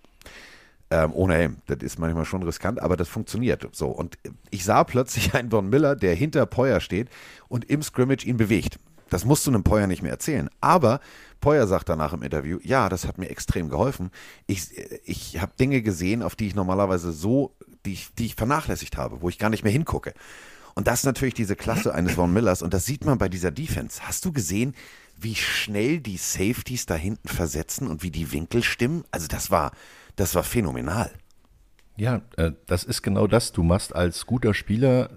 [0.89, 1.58] Ähm, ohne Helm.
[1.67, 3.88] Das ist manchmal schon riskant, aber das funktioniert so.
[3.88, 4.17] Und
[4.49, 7.08] ich sah plötzlich einen Von Miller, der hinter Poyer steht
[7.47, 8.77] und im Scrimmage ihn bewegt.
[9.10, 10.49] Das musst du einem Poyer nicht mehr erzählen.
[10.60, 11.01] Aber
[11.39, 14.10] Poyer sagt danach im Interview, ja, das hat mir extrem geholfen.
[14.47, 14.69] Ich,
[15.04, 17.54] ich habe Dinge gesehen, auf die ich normalerweise so,
[17.86, 20.13] die ich, die ich vernachlässigt habe, wo ich gar nicht mehr hingucke.
[20.74, 23.52] Und das ist natürlich diese Klasse eines Von Millers und das sieht man bei dieser
[23.52, 24.08] Defense.
[24.08, 24.74] Hast du gesehen,
[25.20, 29.04] wie schnell die Safeties da hinten versetzen und wie die Winkel stimmen?
[29.12, 29.72] Also das war,
[30.15, 31.12] das war phänomenal.
[31.98, 33.52] Ja, äh, das ist genau das.
[33.52, 35.10] Du machst als guter Spieler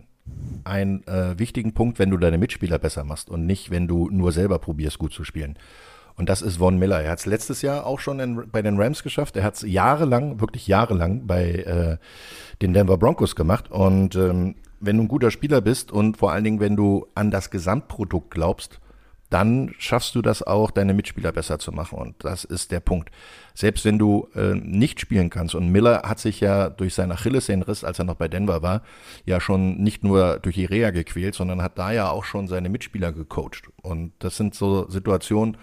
[0.64, 4.32] einen äh, wichtigen Punkt, wenn du deine Mitspieler besser machst und nicht, wenn du nur
[4.32, 5.58] selber probierst, gut zu spielen.
[6.16, 7.00] Und das ist Von Miller.
[7.00, 9.36] Er hat es letztes Jahr auch schon in, bei den Rams geschafft.
[9.36, 11.96] Er hat es jahrelang, wirklich jahrelang bei äh,
[12.62, 13.70] den Denver Broncos gemacht.
[13.70, 17.30] Und ähm, wenn du ein guter Spieler bist und vor allen Dingen, wenn du an
[17.30, 18.80] das Gesamtprodukt glaubst,
[19.30, 21.98] dann schaffst du das auch, deine Mitspieler besser zu machen.
[21.98, 23.10] Und das ist der Punkt.
[23.52, 27.82] Selbst wenn du äh, nicht spielen kannst, und Miller hat sich ja durch seinen Achillessehnenriss,
[27.82, 28.82] als er noch bei Denver war,
[29.24, 32.68] ja schon nicht nur durch die Reha gequält, sondern hat da ja auch schon seine
[32.68, 33.70] Mitspieler gecoacht.
[33.82, 35.56] Und das sind so Situationen,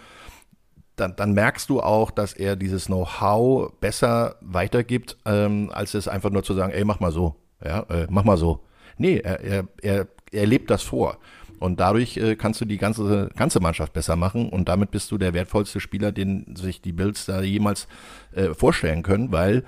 [1.02, 6.30] dann, dann merkst du auch, dass er dieses Know-how besser weitergibt, ähm, als es einfach
[6.30, 8.62] nur zu sagen, ey, mach mal so, ja, äh, mach mal so.
[8.98, 11.18] Nee, er, er, er, er lebt das vor.
[11.60, 15.18] Und dadurch äh, kannst du die ganze, ganze Mannschaft besser machen und damit bist du
[15.18, 17.88] der wertvollste Spieler, den sich die Bills da jemals
[18.34, 19.64] äh, vorstellen können, weil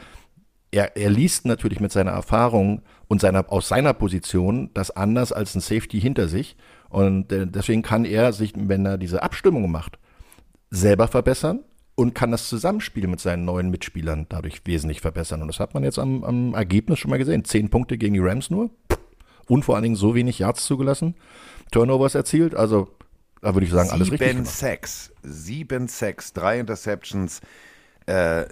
[0.72, 5.54] er, er liest natürlich mit seiner Erfahrung und seiner, aus seiner Position das anders als
[5.54, 6.56] ein Safety hinter sich.
[6.90, 10.00] Und äh, deswegen kann er sich, wenn er diese Abstimmung macht,
[10.74, 11.60] selber verbessern
[11.96, 15.42] und kann das Zusammenspiel mit seinen neuen Mitspielern dadurch wesentlich verbessern.
[15.42, 17.46] Und das hat man jetzt am, am Ergebnis schon mal gesehen.
[17.46, 18.72] Zehn Punkte gegen die Rams nur
[19.48, 21.16] und vor allen Dingen so wenig Yards zugelassen,
[21.72, 22.56] Turnovers erzielt.
[22.56, 22.90] Also
[23.42, 24.46] da würde ich sagen, alles richtig Sieben.
[24.46, 27.42] Sacks, sieben Sacks, drei Interceptions,
[28.08, 28.46] äh,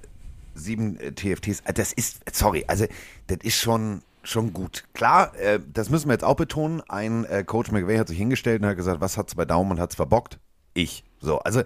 [0.54, 1.62] sieben äh, TFTs.
[1.62, 2.86] Äh, Das ist, sorry, also
[3.28, 4.84] das ist schon, schon gut.
[4.94, 6.82] Klar, äh, das müssen wir jetzt auch betonen.
[6.88, 9.80] Ein äh, Coach McVay hat sich hingestellt und hat gesagt, was hat's bei Daumen und
[9.80, 10.40] hat's verbockt?
[10.74, 11.04] Ich.
[11.20, 11.62] So, also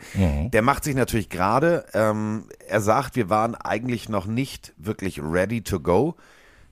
[0.51, 1.85] der macht sich natürlich gerade.
[1.93, 6.15] Ähm, er sagt, wir waren eigentlich noch nicht wirklich ready to go.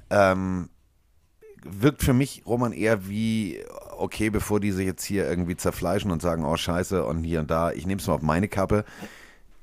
[0.09, 0.69] Ähm,
[1.63, 3.63] wirkt für mich, Roman, eher wie,
[3.97, 7.49] okay, bevor die sich jetzt hier irgendwie zerfleischen und sagen, oh scheiße, und hier und
[7.49, 8.83] da, ich nehme es mal auf meine Kappe.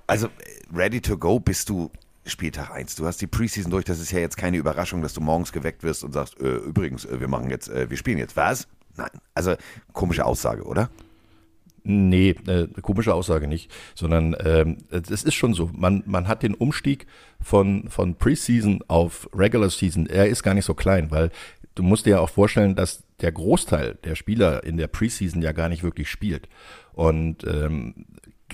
[0.07, 0.29] Also,
[0.75, 1.91] ready to go bist du
[2.25, 2.97] Spieltag 1.
[2.97, 5.83] Du hast die Preseason durch, das ist ja jetzt keine Überraschung, dass du morgens geweckt
[5.83, 8.37] wirst und sagst, äh, übrigens, äh, wir machen jetzt, äh, wir spielen jetzt.
[8.37, 8.67] Was?
[8.97, 9.11] Nein.
[9.35, 9.57] Also,
[9.93, 10.91] komische Aussage, oder?
[11.83, 15.71] Nee, äh, komische Aussage nicht, sondern ähm, es ist schon so.
[15.73, 17.07] Man, man hat den Umstieg
[17.41, 21.31] von, von Preseason auf Regular Season, er ist gar nicht so klein, weil
[21.75, 25.53] du musst dir ja auch vorstellen, dass der Großteil der Spieler in der Preseason ja
[25.53, 26.49] gar nicht wirklich spielt.
[26.93, 28.07] Und ähm,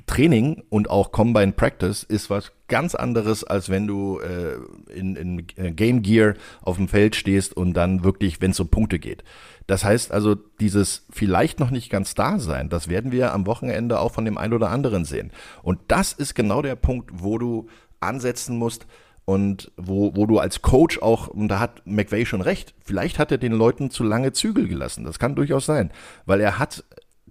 [0.07, 4.57] Training und auch Combine Practice ist was ganz anderes, als wenn du äh,
[4.93, 8.69] in, in äh, Game Gear auf dem Feld stehst und dann wirklich, wenn es um
[8.69, 9.25] Punkte geht.
[9.67, 13.99] Das heißt also, dieses vielleicht noch nicht ganz da sein, das werden wir am Wochenende
[13.99, 15.33] auch von dem einen oder anderen sehen.
[15.63, 17.67] Und das ist genau der Punkt, wo du
[18.01, 18.87] ansetzen musst
[19.27, 23.33] und wo, wo du als Coach auch, und da hat McVay schon recht, vielleicht hat
[23.33, 25.05] er den Leuten zu lange Zügel gelassen.
[25.05, 25.91] Das kann durchaus sein,
[26.27, 26.85] weil er hat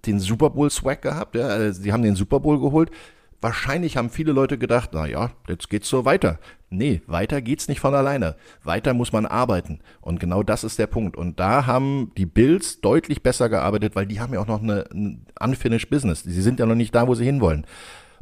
[0.06, 2.90] den Super Bowl Swag gehabt, ja, also sie haben den Super Bowl geholt.
[3.40, 6.38] Wahrscheinlich haben viele Leute gedacht, na ja, jetzt geht's so weiter.
[6.70, 8.36] Nee, weiter geht's nicht von alleine.
[8.64, 9.80] Weiter muss man arbeiten.
[10.00, 11.16] Und genau das ist der Punkt.
[11.16, 14.86] Und da haben die Bills deutlich besser gearbeitet, weil die haben ja auch noch eine,
[14.90, 16.22] ein unfinished Business.
[16.22, 17.66] Sie sind ja noch nicht da, wo sie hinwollen.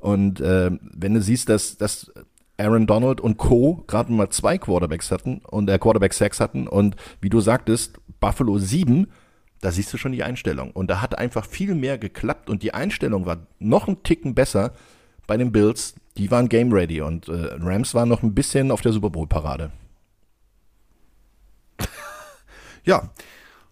[0.00, 2.12] Und äh, wenn du siehst, dass, dass
[2.58, 3.84] Aaron Donald und Co.
[3.86, 8.58] gerade mal zwei Quarterbacks hatten und der Quarterback Sacks hatten und wie du sagtest, Buffalo
[8.58, 9.08] sieben,
[9.64, 10.72] da siehst du schon die Einstellung.
[10.72, 14.74] Und da hat einfach viel mehr geklappt und die Einstellung war noch ein Ticken besser
[15.26, 15.94] bei den Bills.
[16.18, 19.26] Die waren game ready und äh, Rams waren noch ein bisschen auf der Super Bowl
[19.26, 19.72] Parade.
[22.86, 23.08] Ja,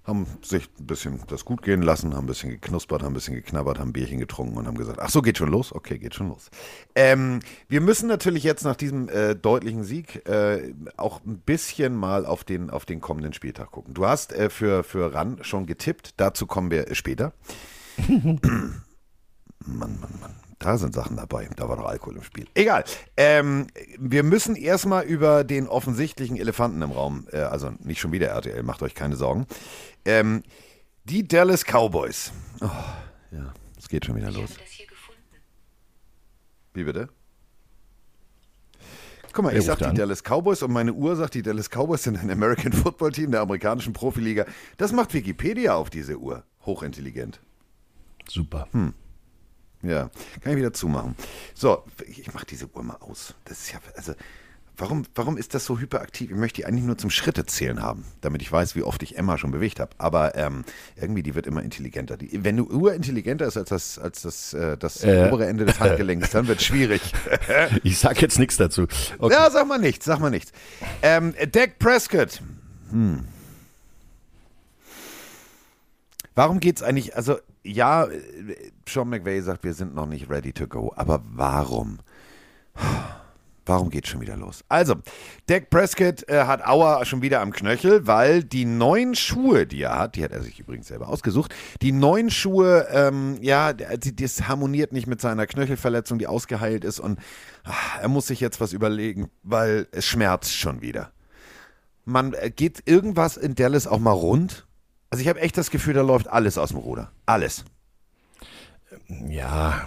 [0.05, 3.35] haben sich ein bisschen das gut gehen lassen, haben ein bisschen geknuspert, haben ein bisschen
[3.35, 5.73] geknabbert, haben ein Bierchen getrunken und haben gesagt, ach so, geht schon los?
[5.73, 6.51] Okay, geht schon los.
[6.95, 12.27] Ähm, wir müssen natürlich jetzt nach diesem äh, deutlichen Sieg äh, auch ein bisschen mal
[12.27, 13.95] auf den, auf den kommenden Spieltag gucken.
[13.95, 17.33] Du hast äh, für, für RAN schon getippt, dazu kommen wir äh, später.
[18.09, 18.81] Mann,
[19.67, 20.35] Mann, Mann.
[20.62, 21.48] Da sind Sachen dabei.
[21.57, 22.46] Da war doch Alkohol im Spiel.
[22.55, 22.85] Egal.
[23.16, 23.66] Ähm,
[23.98, 28.62] wir müssen erstmal über den offensichtlichen Elefanten im Raum, äh, also nicht schon wieder RTL,
[28.62, 29.46] macht euch keine Sorgen.
[30.05, 30.44] Ähm,
[31.05, 32.31] die Dallas Cowboys.
[32.61, 32.68] Oh,
[33.33, 34.51] ja, es geht schon wieder los.
[36.75, 37.09] Wie bitte?
[39.33, 39.96] Guck mal, ich sag die an?
[39.96, 43.40] Dallas Cowboys und meine Uhr sagt, die Dallas Cowboys sind ein American Football Team der
[43.40, 44.44] amerikanischen Profiliga.
[44.77, 46.44] Das macht Wikipedia auf diese Uhr.
[46.64, 47.40] Hochintelligent.
[48.29, 48.68] Super.
[49.83, 51.16] Ja, kann ich wieder zumachen.
[51.55, 53.35] So, ich mache diese Uhr mal aus.
[53.45, 54.14] Das ist ja, also,
[54.77, 56.31] warum, warum ist das so hyperaktiv?
[56.31, 59.18] Ich möchte die eigentlich nur zum Schritte zählen haben, damit ich weiß, wie oft ich
[59.18, 59.90] Emma schon bewegt habe.
[59.99, 60.64] Aber ähm,
[60.95, 62.16] irgendwie, die wird immer intelligenter.
[62.16, 65.27] Die, wenn eine Uhr intelligenter ist als das, als das, äh, das Äh.
[65.27, 67.01] obere Ende des Handgelenks, dann wird es schwierig.
[67.83, 68.83] Ich sag jetzt nichts dazu.
[69.18, 69.35] Okay.
[69.35, 70.53] Ja, sag mal nichts, sag mal nichts.
[71.03, 72.40] Ähm, Dak Prescott.
[72.90, 73.25] Hm.
[76.35, 78.09] Warum geht's eigentlich, also ja,
[78.88, 81.98] Sean McVay sagt, wir sind noch nicht ready to go, aber warum?
[83.64, 84.64] Warum geht's schon wieder los?
[84.68, 84.96] Also,
[85.46, 89.98] Dak Prescott äh, hat Auer schon wieder am Knöchel, weil die neuen Schuhe, die er
[89.98, 94.92] hat, die hat er sich übrigens selber ausgesucht, die neuen Schuhe, ähm, ja, das harmoniert
[94.92, 97.20] nicht mit seiner Knöchelverletzung, die ausgeheilt ist und
[97.62, 101.12] ah, er muss sich jetzt was überlegen, weil es schmerzt schon wieder.
[102.05, 104.66] Man äh, geht irgendwas in Dallas auch mal rund?
[105.12, 107.12] Also ich habe echt das Gefühl, da läuft alles aus dem Ruder.
[107.27, 107.66] Alles.
[109.29, 109.87] Ja,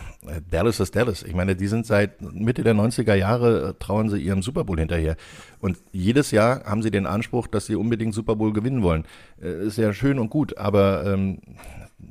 [0.52, 1.24] Dallas ist Dallas.
[1.24, 4.78] Ich meine, die sind seit Mitte der 90er Jahre, äh, trauern sie ihrem Super Bowl
[4.78, 5.18] hinterher.
[5.60, 9.06] Und jedes Jahr haben sie den Anspruch, dass sie unbedingt Super Bowl gewinnen wollen.
[9.42, 11.40] Äh, Ist ja schön und gut, aber ähm,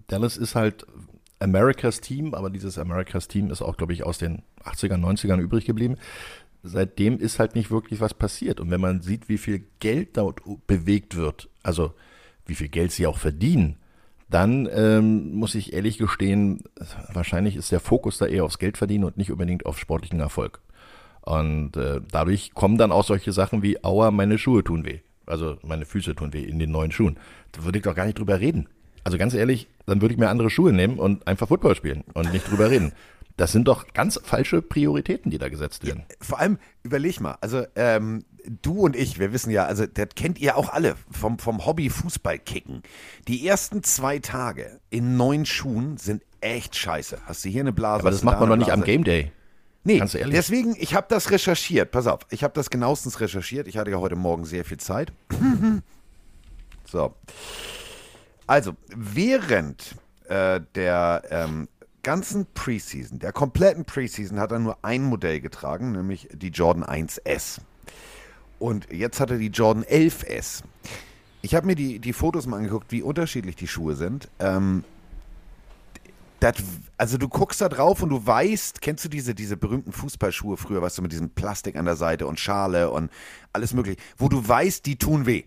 [0.08, 0.84] Dallas ist halt
[1.38, 5.66] Americas Team, aber dieses Americas Team ist auch, glaube ich, aus den 80ern, 90ern übrig
[5.66, 5.98] geblieben.
[6.64, 8.58] Seitdem ist halt nicht wirklich was passiert.
[8.58, 11.94] Und wenn man sieht, wie viel Geld dort bewegt wird, also
[12.46, 13.76] wie viel Geld sie auch verdienen,
[14.28, 16.64] dann ähm, muss ich ehrlich gestehen,
[17.12, 20.60] wahrscheinlich ist der Fokus da eher aufs Geld verdienen und nicht unbedingt auf sportlichen Erfolg.
[21.20, 25.00] Und äh, dadurch kommen dann auch solche Sachen wie, aua, meine Schuhe tun weh.
[25.26, 27.16] Also meine Füße tun weh in den neuen Schuhen.
[27.52, 28.68] Da würde ich doch gar nicht drüber reden.
[29.04, 32.32] Also ganz ehrlich, dann würde ich mir andere Schuhe nehmen und einfach Football spielen und
[32.32, 32.92] nicht drüber reden.
[33.36, 36.04] Das sind doch ganz falsche Prioritäten, die da gesetzt werden.
[36.20, 38.24] Vor allem, überleg mal, also ähm,
[38.62, 41.90] du und ich, wir wissen ja, also das kennt ihr auch alle vom, vom Hobby
[41.90, 42.82] Fußball kicken.
[43.28, 47.18] Die ersten zwei Tage in neuen Schuhen sind echt scheiße.
[47.26, 48.00] Hast du hier eine Blase?
[48.00, 48.82] Aber das macht da man doch nicht am?
[48.82, 49.32] Game Day.
[49.84, 50.34] Nee, Ganz ehrlich.
[50.34, 51.90] deswegen, ich habe das recherchiert.
[51.90, 53.68] Pass auf, ich habe das genauestens recherchiert.
[53.68, 55.12] Ich hatte ja heute Morgen sehr viel Zeit.
[56.86, 57.14] so.
[58.46, 59.94] Also, während
[60.28, 61.68] äh, der ähm,
[62.02, 67.60] ganzen Preseason, der kompletten Preseason, hat er nur ein Modell getragen, nämlich die Jordan 1S.
[68.58, 70.62] Und jetzt hat er die Jordan 11S.
[71.42, 74.28] Ich habe mir die, die Fotos mal angeguckt, wie unterschiedlich die Schuhe sind.
[74.38, 74.84] Ähm,
[76.40, 76.56] das,
[76.98, 80.82] also du guckst da drauf und du weißt, kennst du diese, diese berühmten Fußballschuhe früher,
[80.82, 83.10] weißt du, mit diesem Plastik an der Seite und Schale und
[83.52, 85.44] alles mögliche, wo du weißt, die tun weh.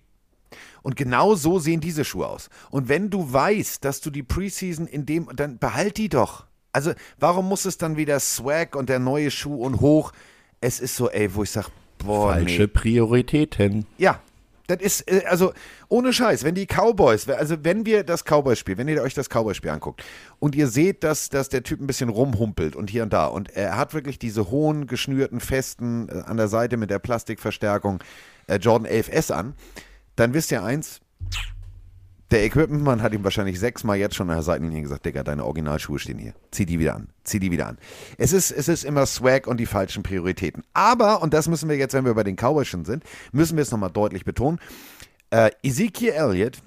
[0.81, 2.49] Und genau so sehen diese Schuhe aus.
[2.71, 6.45] Und wenn du weißt, dass du die Preseason in dem, dann behalt die doch.
[6.71, 10.13] Also warum muss es dann wieder Swag und der neue Schuh und hoch?
[10.61, 12.67] Es ist so, ey, wo ich sag, boah, Falsche nee.
[12.67, 13.85] Prioritäten.
[13.97, 14.19] Ja,
[14.67, 15.53] das ist, äh, also
[15.89, 19.71] ohne Scheiß, wenn die Cowboys, also wenn wir das Cowboys-Spiel, wenn ihr euch das Cowboys-Spiel
[19.71, 20.03] anguckt
[20.39, 23.49] und ihr seht, dass, dass der Typ ein bisschen rumhumpelt und hier und da und
[23.55, 28.03] er hat wirklich diese hohen, geschnürten, festen äh, an der Seite mit der Plastikverstärkung
[28.47, 29.53] äh, Jordan 11S an,
[30.15, 30.99] dann wisst ihr eins,
[32.31, 35.97] der Equipmentmann hat ihm wahrscheinlich sechsmal jetzt schon an der Seitenlinie gesagt, Digga, deine Originalschuhe
[35.97, 36.33] stehen hier.
[36.51, 37.07] Zieh die wieder an.
[37.23, 37.77] Zieh die wieder an.
[38.17, 40.63] Es ist, es ist immer Swag und die falschen Prioritäten.
[40.73, 43.61] Aber, und das müssen wir jetzt, wenn wir bei den Cowboys schon sind, müssen wir
[43.61, 44.59] es nochmal deutlich betonen,
[45.29, 46.61] äh, Ezekiel Elliott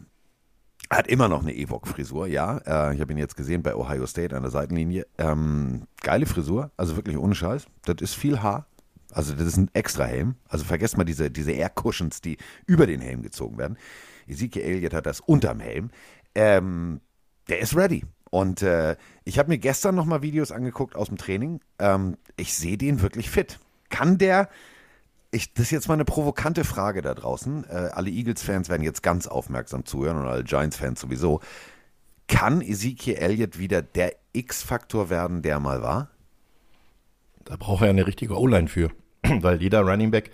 [0.91, 2.59] hat immer noch eine Ewok-Frisur, ja.
[2.59, 5.07] Äh, ich habe ihn jetzt gesehen bei Ohio State an der Seitenlinie.
[5.19, 7.67] Ähm, geile Frisur, also wirklich ohne Scheiß.
[7.85, 8.67] Das ist viel Haar.
[9.13, 10.37] Also das ist ein extra Helm.
[10.49, 13.77] Also vergesst mal diese, diese Air Cushions, die über den Helm gezogen werden.
[14.31, 15.91] Ezekiel Elliott hat das unterm Helm.
[16.35, 17.01] Ähm,
[17.49, 18.05] der ist ready.
[18.31, 21.61] Und äh, ich habe mir gestern noch mal Videos angeguckt aus dem Training.
[21.79, 23.59] Ähm, ich sehe den wirklich fit.
[23.89, 24.49] Kann der,
[25.33, 27.65] ich, das ist jetzt mal eine provokante Frage da draußen.
[27.69, 31.41] Äh, alle Eagles-Fans werden jetzt ganz aufmerksam zuhören und alle Giants-Fans sowieso.
[32.29, 36.11] Kann Ezekiel Elliott wieder der X-Faktor werden, der mal war?
[37.45, 38.91] Da braucht er eine richtige O-Line für.
[39.23, 40.31] Weil jeder Running Back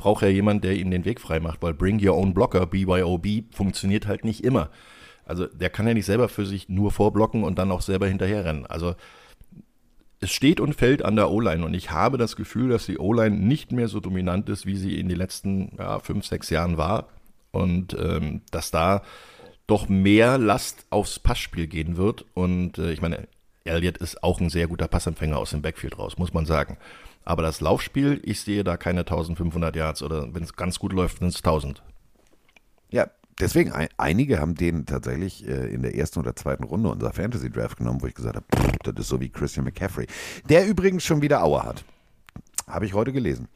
[0.00, 1.62] braucht ja jemand, der ihm den Weg frei macht.
[1.62, 4.70] Weil Bring Your Own Blocker, BYOB, funktioniert halt nicht immer.
[5.26, 8.66] Also der kann ja nicht selber für sich nur vorblocken und dann auch selber hinterherrennen.
[8.66, 8.94] Also
[10.20, 13.36] es steht und fällt an der O-Line und ich habe das Gefühl, dass die O-Line
[13.36, 17.08] nicht mehr so dominant ist, wie sie in den letzten ja, fünf, sechs Jahren war
[17.52, 19.02] und ähm, dass da
[19.66, 23.28] doch mehr Last aufs Passspiel gehen wird und äh, ich meine,
[23.64, 26.76] Elliott ist auch ein sehr guter Passempfänger aus dem Backfield raus, muss man sagen.
[27.30, 31.20] Aber das Laufspiel, ich sehe da keine 1500 Yards oder wenn es ganz gut läuft,
[31.20, 31.80] sind es 1000.
[32.90, 37.12] Ja, deswegen, ein, einige haben den tatsächlich äh, in der ersten oder zweiten Runde unserer
[37.12, 38.46] Fantasy Draft genommen, wo ich gesagt habe,
[38.82, 40.08] das ist so wie Christian McCaffrey.
[40.48, 41.84] Der übrigens schon wieder Aua hat.
[42.66, 43.46] Habe ich heute gelesen.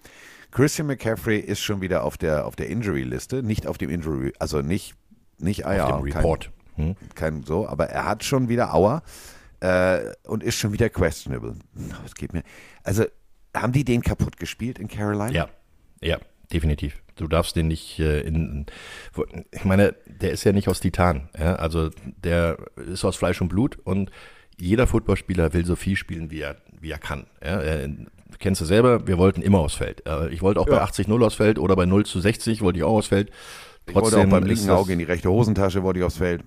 [0.53, 4.63] Christian McCaffrey ist schon wieder auf der, auf der Injury-Liste, nicht auf dem Injury, also
[4.63, 4.95] nicht,
[5.39, 6.53] nicht IR, Auf dem Report.
[6.77, 6.95] Hm?
[7.17, 9.03] Kein, kein so, aber er hat schon wieder Aua
[9.59, 11.57] äh, und ist schon wieder questionable.
[12.05, 12.45] Das geht mir.
[12.85, 13.07] Also,
[13.55, 15.31] haben die den kaputt gespielt in Carolina?
[15.33, 15.49] Ja,
[16.01, 16.19] ja,
[16.53, 17.01] definitiv.
[17.17, 18.67] Du darfst den nicht äh, in,
[19.53, 21.55] ich meine, der ist ja nicht aus Titan, ja?
[21.57, 21.91] also
[22.25, 24.11] der ist aus Fleisch und Blut und
[24.59, 27.27] jeder Footballspieler will so viel spielen, wie er, wie er kann.
[27.43, 27.61] Ja?
[27.61, 27.89] Er,
[28.41, 30.05] kennst du selber, wir wollten immer aufs Feld.
[30.07, 32.85] Äh, Ich wollte auch bei 80-0 aufs Feld oder bei 0 zu 60 wollte ich
[32.85, 33.31] auch aufs Feld.
[33.89, 36.43] Ich wollte auch beim linken Auge in die rechte Hosentasche, wollte ich aufs Feld.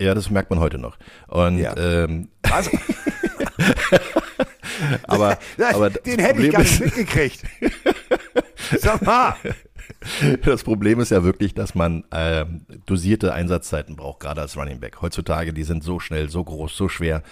[0.00, 0.96] Ja, das merkt man heute noch.
[1.26, 1.76] Und Ja.
[1.76, 2.70] ähm, Also,
[5.04, 5.38] aber,
[5.72, 7.42] aber den hätte ich gar nicht ist- mitgekriegt.
[8.78, 9.36] Sag mal.
[10.44, 15.00] Das Problem ist ja wirklich, dass man ähm, dosierte Einsatzzeiten braucht, gerade als Running Back.
[15.02, 17.22] Heutzutage, die sind so schnell, so groß, so schwer.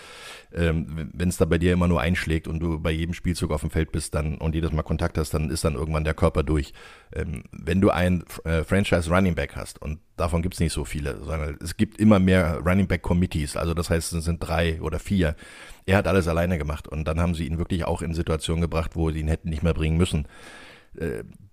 [0.54, 3.60] Ähm, Wenn es da bei dir immer nur einschlägt und du bei jedem Spielzug auf
[3.60, 6.42] dem Feld bist dann und jedes Mal Kontakt hast, dann ist dann irgendwann der Körper
[6.42, 6.72] durch.
[7.14, 10.84] Ähm, wenn du ein äh, Franchise Running Back hast, und davon gibt es nicht so
[10.84, 14.80] viele, sondern es gibt immer mehr Running Back Committees, also das heißt, es sind drei
[14.80, 15.36] oder vier.
[15.84, 18.92] Er hat alles alleine gemacht und dann haben sie ihn wirklich auch in Situationen gebracht,
[18.94, 20.26] wo sie ihn hätten nicht mehr bringen müssen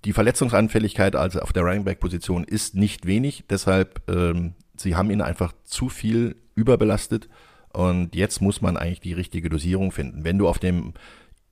[0.06, 5.12] die Verletzungsanfälligkeit also auf der Running Back Position ist nicht wenig, deshalb ähm, sie haben
[5.12, 7.30] ihn einfach zu viel überbelastet
[7.70, 10.24] und jetzt muss man eigentlich die richtige Dosierung finden.
[10.24, 10.94] Wenn du auf dem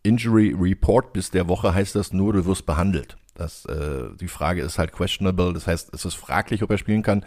[0.03, 3.17] Injury Report bist der Woche, heißt das nur, du wirst behandelt.
[3.35, 7.03] Das, äh, die Frage ist halt questionable, das heißt, es ist fraglich, ob er spielen
[7.03, 7.25] kann.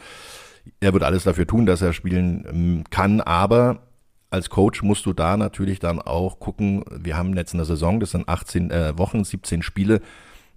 [0.81, 3.83] Er wird alles dafür tun, dass er spielen ähm, kann, aber
[4.31, 8.11] als Coach musst du da natürlich dann auch gucken, wir haben jetzt eine Saison, das
[8.11, 10.01] sind 18 äh, Wochen, 17 Spiele.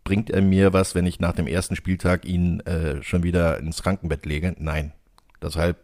[0.08, 3.84] Bringt er mir was, wenn ich nach dem ersten Spieltag ihn äh, schon wieder ins
[3.84, 4.56] Krankenbett lege?
[4.58, 4.94] Nein.
[5.42, 5.76] Deshalb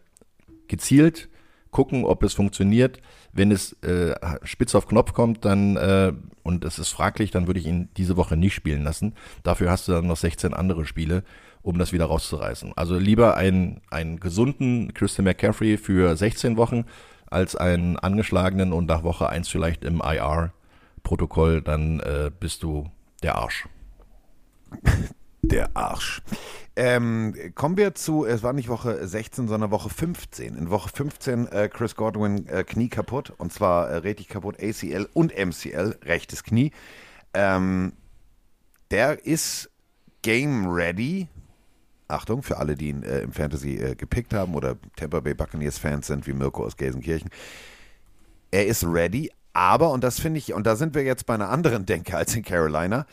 [0.69, 1.27] gezielt
[1.71, 2.99] gucken, ob es funktioniert.
[3.33, 7.59] Wenn es äh, spitz auf Knopf kommt, dann äh, und es ist fraglich, dann würde
[7.59, 9.13] ich ihn diese Woche nicht spielen lassen.
[9.43, 11.23] Dafür hast du dann noch 16 andere Spiele,
[11.61, 12.71] um das wieder rauszureißen.
[12.77, 16.85] Also lieber einen, einen gesunden Christian McCaffrey für 16 Wochen
[17.25, 22.89] als einen angeschlagenen und nach Woche 1 vielleicht im IR-Protokoll, dann äh, bist du
[23.21, 23.67] der Arsch.
[25.41, 26.21] Der Arsch.
[26.75, 30.55] Ähm, kommen wir zu, es war nicht Woche 16, sondern Woche 15.
[30.55, 35.07] In Woche 15 äh, Chris Godwin äh, Knie kaputt und zwar äh, richtig kaputt, ACL
[35.13, 36.71] und MCL, rechtes Knie.
[37.33, 37.93] Ähm,
[38.89, 39.69] der ist
[40.21, 41.27] game ready.
[42.07, 45.77] Achtung, für alle, die ihn äh, im Fantasy äh, gepickt haben oder Tampa Bay Buccaneers
[45.77, 47.29] Fans sind, wie Mirko aus Gelsenkirchen.
[48.51, 51.49] Er ist ready, aber, und das finde ich, und da sind wir jetzt bei einer
[51.49, 53.05] anderen Denke als in Carolina,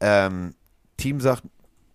[0.00, 0.54] ähm,
[0.96, 1.42] Team sagt,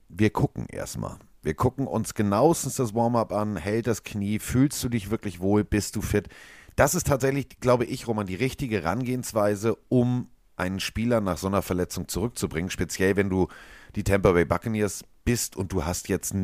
[0.09, 1.17] wir gucken erstmal.
[1.41, 5.63] Wir gucken uns genauestens das Warm-up an, hält das Knie, fühlst du dich wirklich wohl,
[5.63, 6.27] bist du fit?
[6.75, 11.61] Das ist tatsächlich, glaube ich, Roman, die richtige Herangehensweise, um einen Spieler nach so einer
[11.61, 13.47] Verletzung zurückzubringen, speziell wenn du
[13.95, 16.35] die Tampa Bay Buccaneers bist und du hast jetzt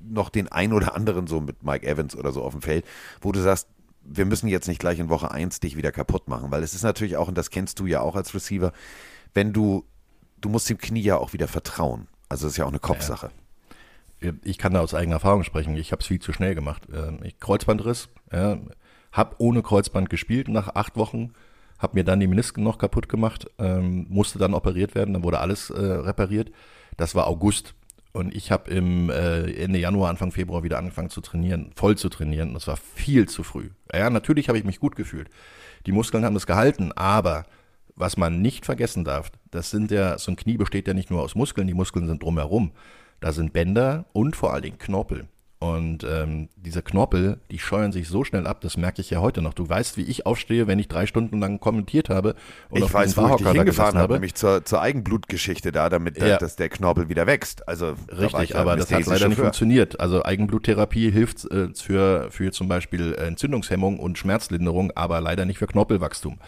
[0.00, 2.84] noch den ein oder anderen so mit Mike Evans oder so auf dem Feld,
[3.20, 3.68] wo du sagst,
[4.02, 6.82] wir müssen jetzt nicht gleich in Woche 1 dich wieder kaputt machen, weil es ist
[6.82, 8.72] natürlich auch, und das kennst du ja auch als Receiver,
[9.34, 9.84] wenn du,
[10.46, 12.06] du musst dem Knie ja auch wieder vertrauen.
[12.28, 13.30] Also das ist ja auch eine Kopfsache.
[14.22, 14.32] Ja.
[14.44, 15.76] Ich kann da aus eigener Erfahrung sprechen.
[15.76, 16.82] Ich habe es viel zu schnell gemacht.
[16.92, 18.58] Ähm, ich Kreuzbandriss, ja,
[19.12, 21.32] habe ohne Kreuzband gespielt nach acht Wochen,
[21.78, 25.40] habe mir dann die Menisken noch kaputt gemacht, ähm, musste dann operiert werden, dann wurde
[25.40, 26.52] alles äh, repariert.
[26.96, 27.74] Das war August.
[28.12, 32.08] Und ich habe im äh, Ende Januar, Anfang Februar wieder angefangen zu trainieren, voll zu
[32.08, 32.54] trainieren.
[32.54, 33.70] Das war viel zu früh.
[33.92, 35.28] Ja, natürlich habe ich mich gut gefühlt.
[35.86, 37.44] Die Muskeln haben das gehalten, aber
[37.96, 41.22] was man nicht vergessen darf, das sind ja, so ein Knie besteht ja nicht nur
[41.22, 42.72] aus Muskeln, die Muskeln sind drumherum.
[43.20, 45.26] Da sind Bänder und vor allen Dingen Knorpel.
[45.58, 49.40] Und ähm, diese Knorpel, die scheuern sich so schnell ab, das merke ich ja heute
[49.40, 49.54] noch.
[49.54, 52.34] Du weißt, wie ich aufstehe, wenn ich drei Stunden lang kommentiert habe.
[52.68, 56.36] Und ich weiß, wo ich dich hingefahren habe, nämlich zur, zur Eigenblutgeschichte da, damit ja.
[56.36, 57.66] dass der Knorpel wieder wächst.
[57.66, 59.98] Also Richtig, aber das hat leider nicht funktioniert.
[59.98, 65.66] Also Eigenbluttherapie hilft äh, für, für zum Beispiel Entzündungshemmung und Schmerzlinderung, aber leider nicht für
[65.66, 66.38] Knorpelwachstum.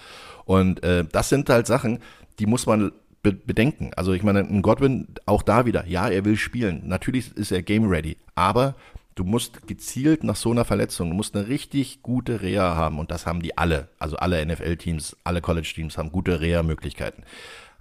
[0.49, 1.99] Und äh, das sind halt Sachen,
[2.39, 2.93] die muss man
[3.23, 3.91] be bedenken.
[3.97, 6.85] Also ich meine, ein Godwin, auch da wieder, ja, er will spielen.
[6.87, 8.75] Natürlich ist er game ready, aber
[9.15, 13.11] du musst gezielt nach so einer Verletzung, du musst eine richtig gute Reha haben und
[13.11, 13.89] das haben die alle.
[13.99, 17.25] Also alle NFL-Teams, alle College-Teams haben gute Reha-Möglichkeiten.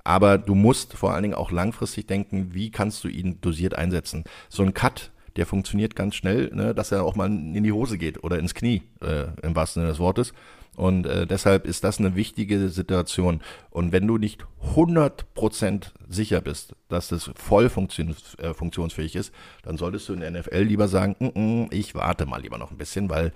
[0.04, 4.26] Aber du musst vor allen Dingen auch langfristig denken, wie kannst du ihn dosiert einsetzen.
[4.50, 7.98] So ein Cut, der funktioniert ganz schnell, ne, dass er auch mal in die Hose
[7.98, 10.34] geht oder ins Knie, äh, im wahrsten Sinne des Wortes.
[10.78, 13.42] Und äh, deshalb ist das eine wichtige Situation.
[13.72, 19.78] Und wenn du nicht 100% sicher bist, dass das voll funktions äh, funktionsfähig ist, dann
[19.78, 22.78] solltest du in der NFL lieber sagen, mm -mm, ich warte mal lieber noch ein
[22.78, 23.34] bisschen, weil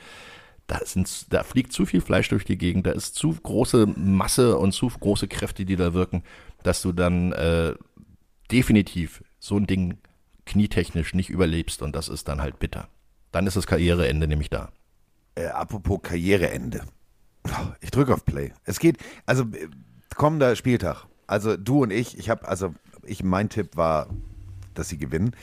[0.68, 4.60] da, sind, da fliegt zu viel Fleisch durch die Gegend, da ist zu große Masse
[4.60, 6.22] und zu große Kräfte, die da wirken,
[6.62, 7.74] dass du dann äh,
[8.52, 9.98] definitiv so ein Ding
[10.46, 12.88] knietechnisch nicht überlebst und das ist dann halt bitter.
[13.32, 14.70] Dann ist das Karriereende nämlich da.
[15.34, 16.84] Äh, apropos Karriereende.
[17.82, 18.54] Ich drücke auf Play.
[18.66, 19.46] Es geht, also
[20.16, 21.06] kommender Spieltag.
[21.28, 22.74] Also du und ich, ich habe, also
[23.04, 24.08] ich, mein Tipp war,
[24.74, 25.36] dass sie gewinnen.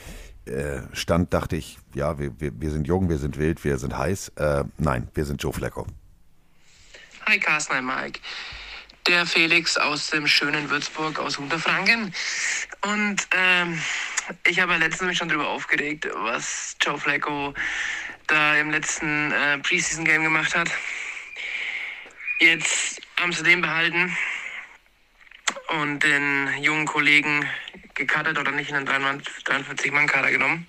[0.44, 3.96] Äh, Stand dachte ich, ja, wir, wir, wir sind jung, wir sind wild, wir sind
[3.96, 4.32] heiß.
[4.36, 5.86] Äh, nein, wir sind Joe Flecko.
[7.26, 8.20] Hi Carsten, hi Mike.
[9.06, 12.12] Der Felix aus dem schönen Würzburg aus Unterfranken.
[12.82, 13.80] Und ähm,
[14.46, 17.54] ich habe ja letztens mich schon darüber aufgeregt, was Joe Flecko
[18.26, 20.68] da im letzten äh, Preseason-Game gemacht hat.
[22.40, 24.16] Jetzt haben sie den behalten
[25.80, 27.48] und den jungen Kollegen
[27.94, 30.68] gecuttet oder nicht in den 43-Mann-Kader genommen.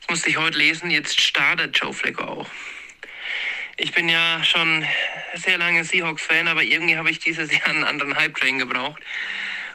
[0.00, 0.90] Das musste ich heute lesen.
[0.90, 2.48] Jetzt startet Joe Flacco auch.
[3.76, 4.86] Ich bin ja schon
[5.34, 9.02] sehr lange Seahawks-Fan, aber irgendwie habe ich dieses Jahr einen anderen Hype-Train gebraucht.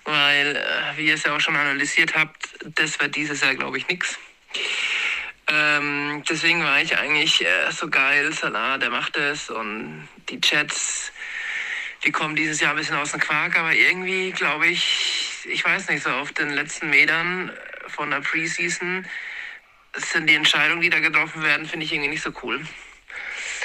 [0.06, 3.78] Weil, äh, wie ihr es ja auch schon analysiert habt, das wird dieses Jahr, glaube
[3.78, 4.18] ich, nichts.
[5.48, 11.12] Ähm, deswegen war ich eigentlich äh, so geil, Salah, der macht es und die Jets
[12.04, 15.90] die kommen dieses Jahr ein bisschen aus dem Quark, aber irgendwie glaube ich, ich weiß
[15.90, 17.52] nicht, so auf den letzten Metern
[17.88, 19.06] von der Preseason
[19.96, 22.62] sind die Entscheidungen, die da getroffen werden, finde ich irgendwie nicht so cool.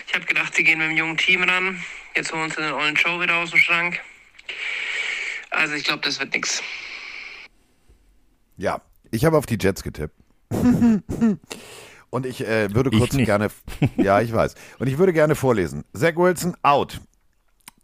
[0.07, 1.83] Ich habe gedacht, sie gehen mit dem jungen Team ran.
[2.17, 4.01] Jetzt holen sie den ollen Joe wieder aus dem Schrank.
[5.51, 6.63] Also ich glaube, das wird nichts.
[8.57, 8.81] Ja,
[9.11, 10.15] ich habe auf die Jets getippt.
[12.11, 13.49] Und ich äh, würde kurz gerne,
[13.97, 14.55] ja, ich weiß.
[14.79, 15.85] Und ich würde gerne vorlesen.
[15.93, 17.01] Zach Wilson out.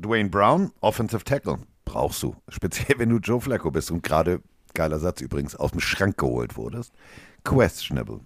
[0.00, 1.58] Dwayne Brown, Offensive Tackle.
[1.84, 2.34] Brauchst du.
[2.48, 4.40] Speziell, wenn du Joe Flacco bist und gerade,
[4.74, 6.92] geiler Satz übrigens, aus dem Schrank geholt wurdest.
[7.44, 8.20] Questionable.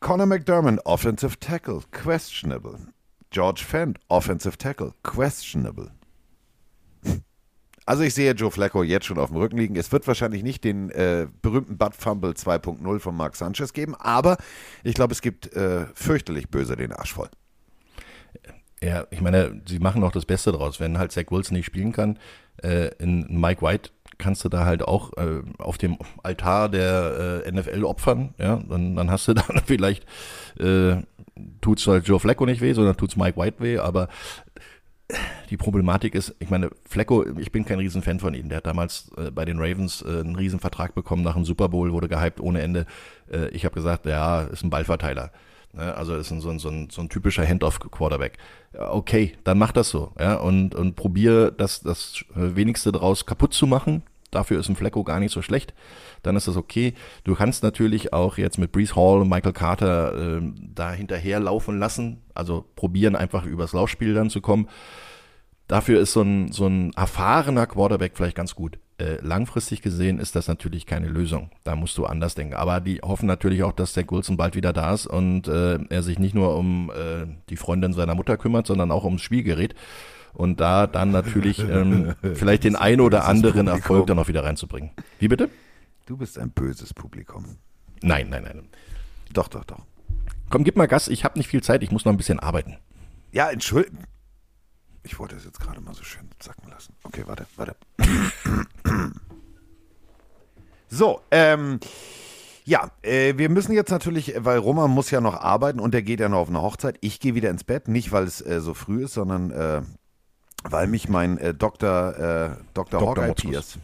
[0.00, 1.82] Conor McDermott, Offensive Tackle.
[1.92, 2.78] Questionable.
[3.30, 4.94] George Fent, Offensive Tackle.
[5.02, 5.92] Questionable.
[7.86, 9.76] Also ich sehe Joe Flacco jetzt schon auf dem Rücken liegen.
[9.76, 14.36] Es wird wahrscheinlich nicht den äh, berühmten Butt Fumble 2.0 von Mark Sanchez geben, aber
[14.84, 17.28] ich glaube, es gibt äh, fürchterlich böse den Arsch voll.
[18.82, 20.80] Ja, ich meine, sie machen auch das Beste draus.
[20.80, 22.18] Wenn halt Zach Wilson nicht spielen kann,
[22.62, 27.52] äh, in Mike White kannst du da halt auch äh, auf dem Altar der äh,
[27.52, 30.04] NFL opfern, ja, dann, dann hast du dann vielleicht,
[30.58, 30.96] äh,
[31.60, 34.08] tut's halt Joe Flacco nicht weh, sondern tut's Mike White weh, aber
[35.50, 38.48] die Problematik ist, ich meine, Flecko, ich bin kein Riesenfan von ihm.
[38.48, 41.92] Der hat damals äh, bei den Ravens äh, einen Riesenvertrag bekommen nach dem Super Bowl,
[41.92, 42.86] wurde gehypt ohne Ende.
[43.30, 45.32] Äh, ich habe gesagt, ja, ist ein Ballverteiler.
[45.72, 45.94] Ne?
[45.94, 48.38] Also ist ein, so, ein, so, ein, so ein typischer Hand-off-Quarterback.
[48.78, 53.66] Okay, dann mach das so, ja, und, und probier das, das Wenigste daraus kaputt zu
[53.66, 54.02] machen.
[54.30, 55.74] Dafür ist ein Flecko gar nicht so schlecht.
[56.22, 56.94] Dann ist das okay.
[57.24, 60.42] Du kannst natürlich auch jetzt mit Brees Hall und Michael Carter äh,
[60.72, 62.22] da hinterher laufen lassen.
[62.32, 64.68] Also probieren einfach übers Laufspiel dann zu kommen.
[65.66, 68.78] Dafür ist so ein, so ein erfahrener Quarterback vielleicht ganz gut.
[69.00, 71.50] Äh, langfristig gesehen ist das natürlich keine Lösung.
[71.64, 72.52] Da musst du anders denken.
[72.52, 76.02] Aber die hoffen natürlich auch, dass der Wilson bald wieder da ist und äh, er
[76.02, 79.74] sich nicht nur um äh, die Freundin seiner Mutter kümmert, sondern auch ums Spielgerät.
[80.34, 84.90] Und da dann natürlich ähm, vielleicht den ein oder anderen Erfolg dann noch wieder reinzubringen.
[85.18, 85.48] Wie bitte?
[86.04, 87.56] Du bist ein böses Publikum.
[88.02, 88.68] Nein, nein, nein.
[89.32, 89.80] Doch, doch, doch.
[90.50, 91.08] Komm, gib mal Gas.
[91.08, 91.82] Ich habe nicht viel Zeit.
[91.82, 92.76] Ich muss noch ein bisschen arbeiten.
[93.32, 94.04] Ja, entschuldigung.
[95.02, 96.94] Ich wollte es jetzt gerade mal so schön sacken lassen.
[97.02, 97.76] Okay, warte, warte.
[100.92, 101.78] So, ähm,
[102.64, 106.20] ja, äh, wir müssen jetzt natürlich, weil Roman muss ja noch arbeiten und der geht
[106.20, 106.98] ja noch auf eine Hochzeit.
[107.00, 109.82] Ich gehe wieder ins Bett, nicht weil es äh, so früh ist, sondern äh,
[110.64, 112.16] weil mich mein äh, Dr.
[112.18, 113.00] Äh, Dr.
[113.00, 113.24] Dr.
[113.24, 113.50] Hawkeye.
[113.50, 113.78] Pierce,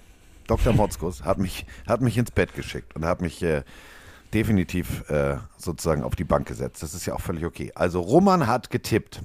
[0.49, 0.73] Dr.
[0.73, 3.63] Motzkus, hat mich, hat mich ins Bett geschickt und hat mich äh,
[4.35, 6.83] definitiv äh, sozusagen auf die Bank gesetzt.
[6.83, 7.71] Das ist ja auch völlig okay.
[7.75, 9.23] Also Roman hat getippt.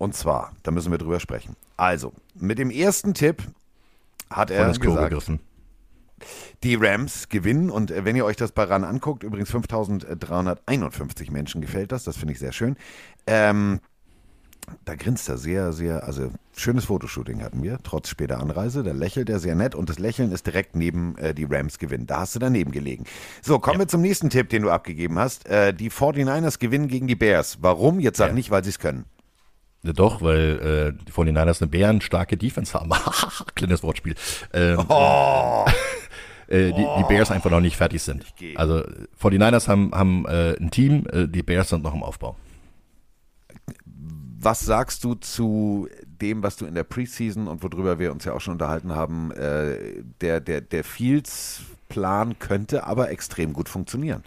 [0.00, 1.56] Und zwar, da müssen wir drüber sprechen.
[1.76, 3.42] Also, mit dem ersten Tipp
[4.30, 5.40] hat er gesagt, gegriffen.
[6.62, 11.60] die Rams gewinnen und äh, wenn ihr euch das bei RAN anguckt, übrigens 5351 Menschen
[11.60, 12.76] gefällt das, das finde ich sehr schön.
[13.26, 13.80] Ähm,
[14.86, 18.82] da grinst er sehr, sehr, also schönes Fotoshooting hatten wir, trotz später Anreise.
[18.82, 22.06] Da lächelt er sehr nett und das Lächeln ist direkt neben äh, die Rams gewinnen.
[22.06, 23.04] Da hast du daneben gelegen.
[23.42, 25.46] So, kommen wir zum nächsten Tipp, den du abgegeben hast.
[25.46, 27.58] Äh, die 49ers gewinnen gegen die Bears.
[27.60, 28.00] Warum?
[28.00, 28.32] Jetzt sag Ja.
[28.34, 29.04] nicht, weil sie es können.
[29.82, 32.90] Ja, doch, weil äh, die 49ers eine bärenstarke Defense haben.
[33.54, 34.14] Kleines Wortspiel.
[34.52, 35.64] Ähm, Oh.
[36.48, 38.26] äh, die, die Bears einfach noch nicht fertig sind.
[38.56, 38.84] Also
[39.20, 42.36] 49ers haben, haben äh, ein Team, äh, die Bears sind noch im Aufbau.
[44.42, 48.32] Was sagst du zu dem, was du in der Preseason und worüber wir uns ja
[48.32, 54.22] auch schon unterhalten haben, äh, der, der, der Fields-Plan könnte aber extrem gut funktionieren.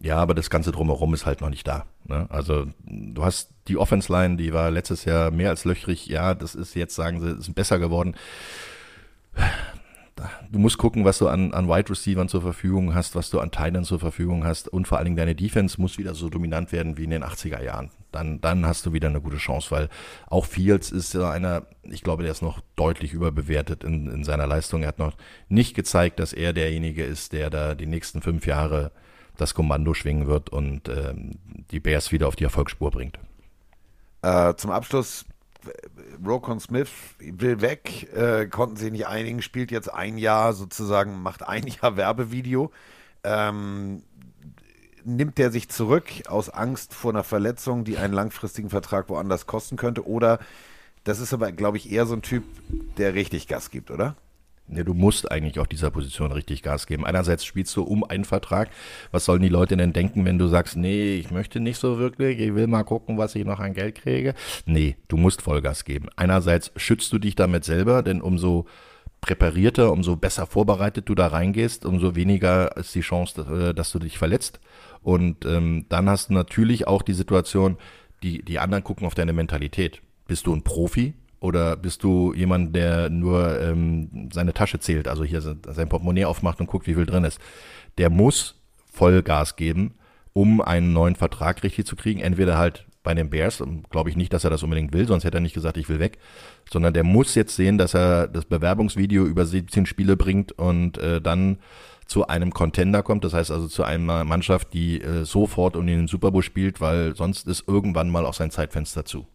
[0.00, 1.86] Ja, aber das Ganze drumherum ist halt noch nicht da.
[2.06, 2.26] Ne?
[2.30, 6.06] Also du hast die Offense-Line, die war letztes Jahr mehr als löchrig.
[6.06, 8.14] Ja, das ist jetzt, sagen sie, ist besser geworden.
[10.50, 13.50] Du musst gucken, was du an, an Wide Receivern zur Verfügung hast, was du an
[13.50, 16.96] Titans zur Verfügung hast und vor allen Dingen deine Defense muss wieder so dominant werden
[16.96, 17.90] wie in den 80er Jahren.
[18.12, 19.88] Dann, dann hast du wieder eine gute Chance, weil
[20.28, 24.46] auch Fields ist ja einer, ich glaube, der ist noch deutlich überbewertet in, in seiner
[24.46, 24.82] Leistung.
[24.82, 25.16] Er hat noch
[25.48, 28.92] nicht gezeigt, dass er derjenige ist, der da die nächsten fünf Jahre
[29.36, 31.32] das Kommando schwingen wird und ähm,
[31.70, 33.18] die Bears wieder auf die Erfolgsspur bringt.
[34.22, 35.24] Äh, zum Abschluss,
[36.24, 41.46] Rokon Smith will weg, äh, konnten sich nicht einigen, spielt jetzt ein Jahr sozusagen, macht
[41.46, 42.70] ein Jahr Werbevideo.
[43.22, 44.02] Ähm,
[45.04, 49.76] nimmt der sich zurück aus Angst vor einer Verletzung, die einen langfristigen Vertrag woanders kosten
[49.76, 50.06] könnte?
[50.06, 50.38] Oder
[51.04, 52.44] das ist aber, glaube ich, eher so ein Typ,
[52.96, 54.16] der richtig Gas gibt, oder?
[54.68, 57.04] Ja, du musst eigentlich auf dieser Position richtig Gas geben.
[57.04, 58.70] Einerseits spielst du um einen Vertrag.
[59.10, 62.38] Was sollen die Leute denn denken, wenn du sagst, nee, ich möchte nicht so wirklich,
[62.38, 64.34] ich will mal gucken, was ich noch an Geld kriege?
[64.64, 66.08] Nee, du musst Vollgas geben.
[66.16, 68.66] Einerseits schützt du dich damit selber, denn umso
[69.20, 73.98] präparierter, umso besser vorbereitet du da reingehst, umso weniger ist die Chance, äh, dass du
[73.98, 74.60] dich verletzt.
[75.02, 77.76] Und ähm, dann hast du natürlich auch die Situation,
[78.22, 80.00] die, die anderen gucken auf deine Mentalität.
[80.26, 81.14] Bist du ein Profi?
[81.44, 86.58] Oder bist du jemand, der nur ähm, seine Tasche zählt, also hier sein Portemonnaie aufmacht
[86.58, 87.38] und guckt, wie viel drin ist?
[87.98, 89.92] Der muss Vollgas geben,
[90.32, 92.20] um einen neuen Vertrag richtig zu kriegen.
[92.20, 95.36] Entweder halt bei den Bears, glaube ich nicht, dass er das unbedingt will, sonst hätte
[95.36, 96.16] er nicht gesagt, ich will weg,
[96.72, 101.20] sondern der muss jetzt sehen, dass er das Bewerbungsvideo über 17 Spiele bringt und äh,
[101.20, 101.58] dann
[102.06, 106.08] zu einem Contender kommt, das heißt also zu einer Mannschaft, die äh, sofort um den
[106.08, 109.26] Super Bowl spielt, weil sonst ist irgendwann mal auch sein Zeitfenster zu.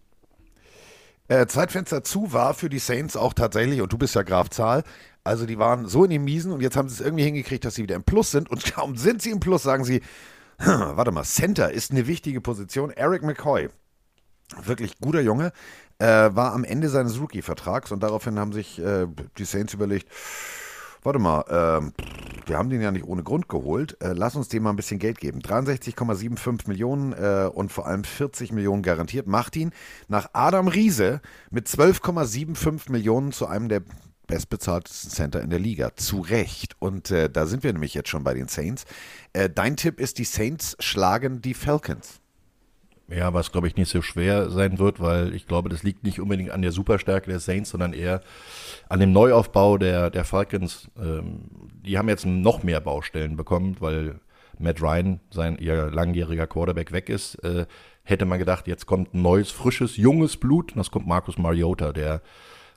[1.29, 4.83] Äh, Zeitfenster zu war für die Saints auch tatsächlich, und du bist ja Graf Zahl,
[5.23, 7.75] also die waren so in den Miesen und jetzt haben sie es irgendwie hingekriegt, dass
[7.75, 10.01] sie wieder im Plus sind und kaum sind sie im Plus, sagen sie,
[10.57, 12.89] warte mal, Center ist eine wichtige Position.
[12.89, 13.69] Eric McCoy,
[14.63, 15.53] wirklich guter Junge,
[15.99, 19.05] äh, war am Ende seines Rookie-Vertrags und daraufhin haben sich äh,
[19.37, 20.09] die Saints überlegt,
[21.03, 21.93] warte mal, ähm,
[22.45, 23.95] wir haben den ja nicht ohne Grund geholt.
[24.01, 25.39] Äh, lass uns dem mal ein bisschen Geld geben.
[25.39, 29.27] 63,75 Millionen äh, und vor allem 40 Millionen garantiert.
[29.27, 29.71] Macht ihn
[30.07, 31.21] nach Adam Riese
[31.51, 33.83] mit 12,75 Millionen zu einem der
[34.25, 35.95] bestbezahltesten Center in der Liga.
[35.95, 36.75] Zu Recht.
[36.79, 38.85] Und äh, da sind wir nämlich jetzt schon bei den Saints.
[39.33, 42.18] Äh, dein Tipp ist, die Saints schlagen die Falcons.
[43.09, 46.19] Ja, was glaube ich nicht so schwer sein wird, weil ich glaube, das liegt nicht
[46.19, 48.21] unbedingt an der Superstärke der Saints, sondern eher
[48.87, 50.89] an dem Neuaufbau der, der Falcons.
[50.97, 51.49] Ähm,
[51.85, 54.19] die haben jetzt noch mehr Baustellen bekommen, weil
[54.59, 57.35] Matt Ryan, sein ihr langjähriger Quarterback, weg ist.
[57.43, 57.65] Äh,
[58.03, 60.73] hätte man gedacht, jetzt kommt ein neues, frisches, junges Blut.
[60.73, 62.21] Und das kommt Marcus Mariota, der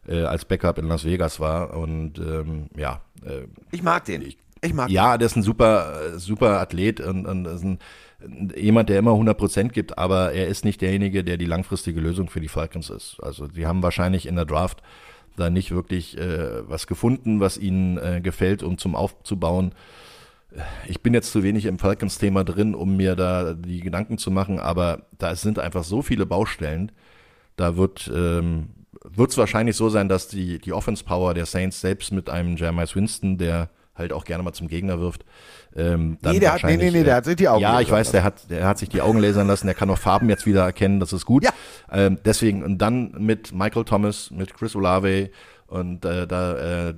[0.07, 1.77] äh, als Backup in Las Vegas war.
[1.77, 3.03] Und ähm, ja.
[3.25, 4.23] Äh, Ich mag den.
[4.23, 7.79] Ich, ich mag ja, der ist ein super, super Athlet und, und ist ein,
[8.57, 12.41] jemand, der immer 100% gibt, aber er ist nicht derjenige, der die langfristige Lösung für
[12.41, 13.19] die Falcons ist.
[13.21, 14.83] Also die haben wahrscheinlich in der Draft
[15.37, 19.75] da nicht wirklich äh, was gefunden, was ihnen äh, gefällt, um zum Aufzubauen.
[20.87, 24.61] Ich bin jetzt zu wenig im Falcons-Thema drin, um mir da die Gedanken zu machen,
[24.61, 26.93] aber da sind einfach so viele Baustellen.
[27.57, 28.69] Da wird ähm,
[29.17, 33.39] es wahrscheinlich so sein, dass die, die Offense-Power der Saints selbst mit einem Jeremiah Winston,
[33.39, 35.25] der halt auch gerne mal zum Gegner wirft.
[35.77, 38.11] Ähm, Nee, der hat- nee, nee, nee, der hat sich die Augen Ja, ich weiß,
[38.11, 40.63] der hat, der hat sich die Augen lasern lassen, der kann auch Farben jetzt wieder
[40.65, 41.45] erkennen, das ist gut.
[41.45, 41.51] Ja.
[41.91, 45.31] Ähm, deswegen, und dann mit Michael Thomas, mit Chris Olave
[45.67, 46.95] und äh, da äh,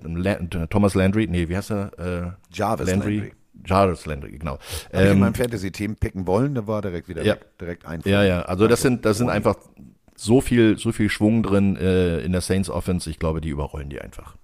[0.71, 1.99] Thomas Landry, nee, wie heißt er?
[1.99, 3.33] Äh, Jarvis Landry.
[3.67, 4.53] Jarvis Landry, genau.
[4.55, 4.61] Hab
[4.93, 7.35] ich in Ähm, meinem Fantasy-Team picken wollen, da war direkt wieder Ja.
[7.35, 8.01] weg, direkt ein.
[8.05, 9.57] ja, ja, also das sind, das sind einfach
[10.17, 13.89] so viel, so viel Schwung drin äh, in der Saints Offense, ich glaube, die überrollen
[13.91, 14.37] die einfach.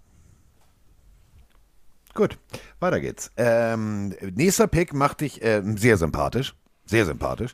[2.14, 2.38] Gut,
[2.80, 3.30] weiter geht's.
[3.36, 6.54] Ähm, nächster Pick macht dich ähm, sehr sympathisch.
[6.86, 7.52] Sehr sympathisch.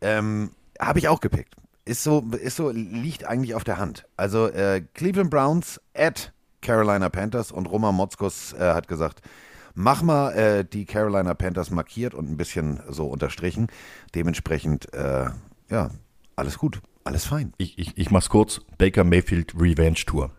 [0.00, 1.54] Ähm, Habe ich auch gepickt.
[1.84, 4.06] Ist so, ist so, liegt eigentlich auf der Hand.
[4.16, 6.32] Also äh, Cleveland Browns at
[6.62, 9.22] Carolina Panthers und Roman Motzkos äh, hat gesagt,
[9.74, 13.68] mach mal äh, die Carolina Panthers markiert und ein bisschen so unterstrichen.
[14.14, 15.30] Dementsprechend, äh,
[15.70, 15.90] ja,
[16.36, 17.52] alles gut, alles fein.
[17.58, 20.30] Ich, ich, ich mach's kurz, Baker Mayfield Revenge Tour.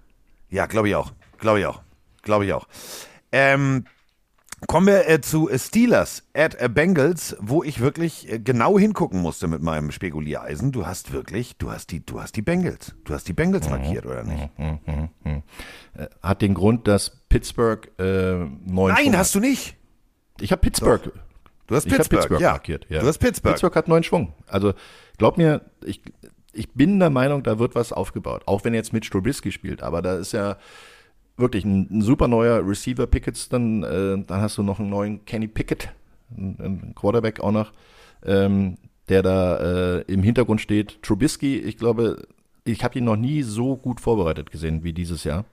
[0.49, 1.12] Ja, glaube ich auch.
[1.38, 1.82] Glaube ich auch.
[2.22, 2.68] Glaube ich auch.
[3.32, 3.86] Ähm,
[4.67, 9.47] kommen wir äh, zu Steelers at äh, Bengals, wo ich wirklich äh, genau hingucken musste
[9.47, 10.71] mit meinem Spekuliereisen.
[10.71, 12.93] Du hast wirklich, du hast die, du hast die Bengals.
[13.05, 14.49] Du hast die Bengals markiert, oder nicht?
[16.21, 19.67] Hat den Grund, dass Pittsburgh äh, neun Nein, Schwung hast du nicht.
[19.67, 20.41] hat.
[20.41, 21.11] Ich habe Pittsburgh.
[21.67, 22.51] Du hast Pittsburgh, Pittsburgh ja.
[22.51, 22.86] markiert.
[22.89, 22.99] Ja.
[23.01, 23.53] Du hast Pittsburgh.
[23.53, 24.34] Pittsburgh hat neuen Schwung.
[24.47, 24.73] Also
[25.17, 26.01] glaub mir, ich,
[26.51, 28.43] ich bin der Meinung, da wird was aufgebaut.
[28.45, 30.57] Auch wenn jetzt mit Strubisky spielt, aber da ist ja
[31.41, 35.25] wirklich ein, ein super neuer Receiver Pickets, dann, äh, dann hast du noch einen neuen
[35.25, 35.89] Kenny Pickett,
[36.35, 37.71] einen, einen Quarterback auch noch,
[38.25, 38.77] ähm,
[39.09, 41.01] der da äh, im Hintergrund steht.
[41.01, 42.27] Trubisky, ich glaube,
[42.63, 45.45] ich habe ihn noch nie so gut vorbereitet gesehen wie dieses Jahr.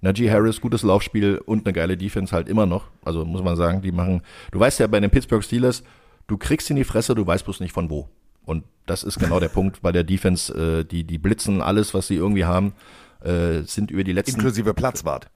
[0.00, 2.88] Najee Harris, gutes Laufspiel und eine geile Defense halt immer noch.
[3.04, 4.20] Also muss man sagen, die machen,
[4.52, 5.82] du weißt ja bei den Pittsburgh Steelers,
[6.26, 8.08] du kriegst in die Fresse, du weißt bloß nicht von wo.
[8.44, 12.06] Und das ist genau der Punkt bei der Defense, äh, die, die blitzen alles, was
[12.06, 12.74] sie irgendwie haben,
[13.24, 15.30] äh, sind über die letzten, Inklusive Platzwart.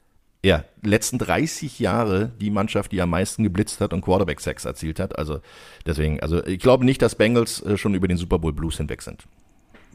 [0.44, 5.18] ja, letzten 30 Jahre die Mannschaft, die am meisten geblitzt hat und Quarterback-Sex erzielt hat.
[5.18, 5.40] Also
[5.86, 9.02] deswegen, also ich glaube nicht, dass Bengals äh, schon über den Super Bowl Blues hinweg
[9.02, 9.26] sind.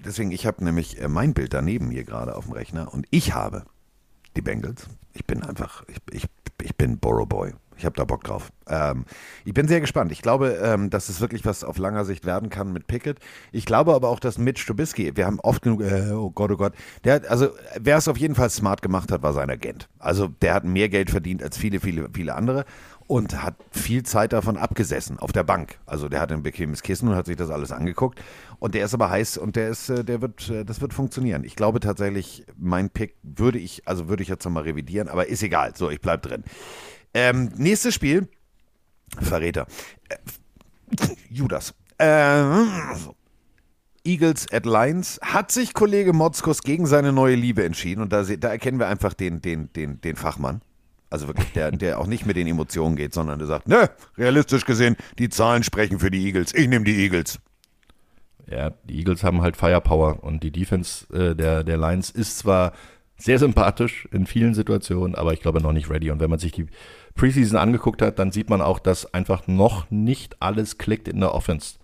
[0.06, 3.34] Deswegen, ich habe nämlich äh, mein Bild daneben hier gerade auf dem Rechner und ich
[3.34, 3.64] habe
[4.36, 4.88] die Bengals.
[5.14, 6.26] Ich bin einfach, ich, ich,
[6.62, 7.54] ich bin Borough Boy.
[7.78, 8.52] Ich habe da Bock drauf.
[8.68, 9.06] Ähm,
[9.46, 10.12] ich bin sehr gespannt.
[10.12, 13.20] Ich glaube, ähm, dass es wirklich was auf langer Sicht werden kann mit Pickett.
[13.52, 16.58] Ich glaube aber auch, dass Mitch Trubisky, wir haben oft genug, äh, oh Gott, oh
[16.58, 17.50] Gott, der also
[17.80, 19.90] wer es auf jeden Fall smart gemacht hat, war sein Agent.
[20.00, 22.66] Also der hat mehr Geld verdient als viele, viele, viele andere
[23.08, 25.80] und hat viel Zeit davon abgesessen auf der Bank.
[25.86, 28.22] Also der hat ein bequemes Kissen und hat sich das alles angeguckt.
[28.60, 31.44] Und der ist aber heiß und der ist, äh, der wird, äh, das wird funktionieren.
[31.44, 35.44] Ich glaube tatsächlich, mein Pick würde ich, also würde ich jetzt nochmal revidieren, aber ist
[35.44, 35.74] egal.
[35.76, 36.44] So, ich bleib drin.
[37.14, 38.28] Ähm, nächstes Spiel.
[39.20, 39.68] Verräter.
[40.10, 40.18] Äh,
[41.30, 41.74] Judas.
[42.00, 42.68] Ähm,
[44.04, 45.20] Eagles at Lions.
[45.22, 49.14] Hat sich Kollege Motzkos gegen seine neue Liebe entschieden und da, da erkennen wir einfach
[49.14, 50.62] den, den, den, den Fachmann.
[51.10, 54.66] Also wirklich, der, der auch nicht mit den Emotionen geht, sondern der sagt, ne, realistisch
[54.66, 56.56] gesehen, die Zahlen sprechen für die Eagles.
[56.56, 57.40] Ich nehme die Eagles.
[58.50, 62.74] Ja, die Eagles haben halt Firepower und die Defense äh, der, der Lions ist zwar
[63.16, 66.12] sehr sympathisch in vielen Situationen, aber ich glaube noch nicht ready.
[66.12, 66.68] Und wenn man sich die
[67.16, 71.34] Preseason angeguckt hat, dann sieht man auch, dass einfach noch nicht alles klickt in der
[71.34, 71.76] Offense.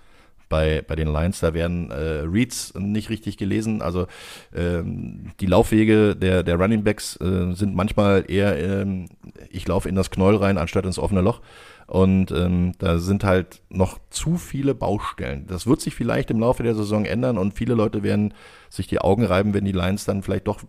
[0.49, 1.39] bei, bei den Lions.
[1.39, 3.81] Da werden äh, Reads nicht richtig gelesen.
[3.81, 4.07] Also
[4.53, 9.05] ähm, die Laufwege der, der Running Backs äh, sind manchmal eher, ähm,
[9.49, 11.41] ich laufe in das Knäuel rein, anstatt ins offene Loch.
[11.89, 15.47] Und ähm, da sind halt noch zu viele Baustellen.
[15.47, 18.35] Das wird sich vielleicht im Laufe der Saison ändern und viele Leute werden
[18.69, 20.61] sich die Augen reiben, wenn die Lions dann vielleicht doch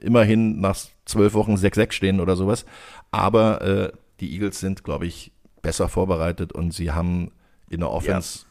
[0.00, 2.64] immerhin nach zwölf Wochen 6-6 stehen oder sowas.
[3.10, 5.32] Aber äh, die Eagles sind, glaube ich,
[5.62, 7.32] besser vorbereitet und sie haben
[7.68, 8.46] in der Offense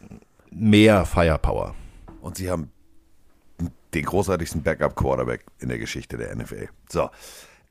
[0.51, 1.75] mehr Firepower.
[2.19, 2.71] Und sie haben
[3.93, 6.67] den großartigsten Backup-Quarterback in der Geschichte der NFL.
[6.89, 7.09] So.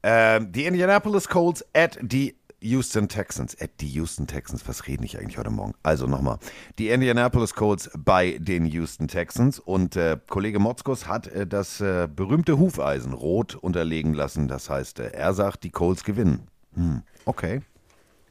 [0.03, 3.57] Ähm, die Indianapolis Colts at die Houston Texans.
[3.61, 4.67] At die Houston Texans.
[4.67, 5.75] Was rede ich eigentlich heute Morgen?
[5.83, 6.39] Also nochmal.
[6.79, 9.59] Die Indianapolis Colts bei den Houston Texans.
[9.59, 14.49] Und äh, Kollege Motzkos hat äh, das äh, berühmte Hufeisen rot unterlegen lassen.
[14.49, 16.49] Das heißt, äh, er sagt, die Colts gewinnen.
[16.75, 17.61] Hm, okay.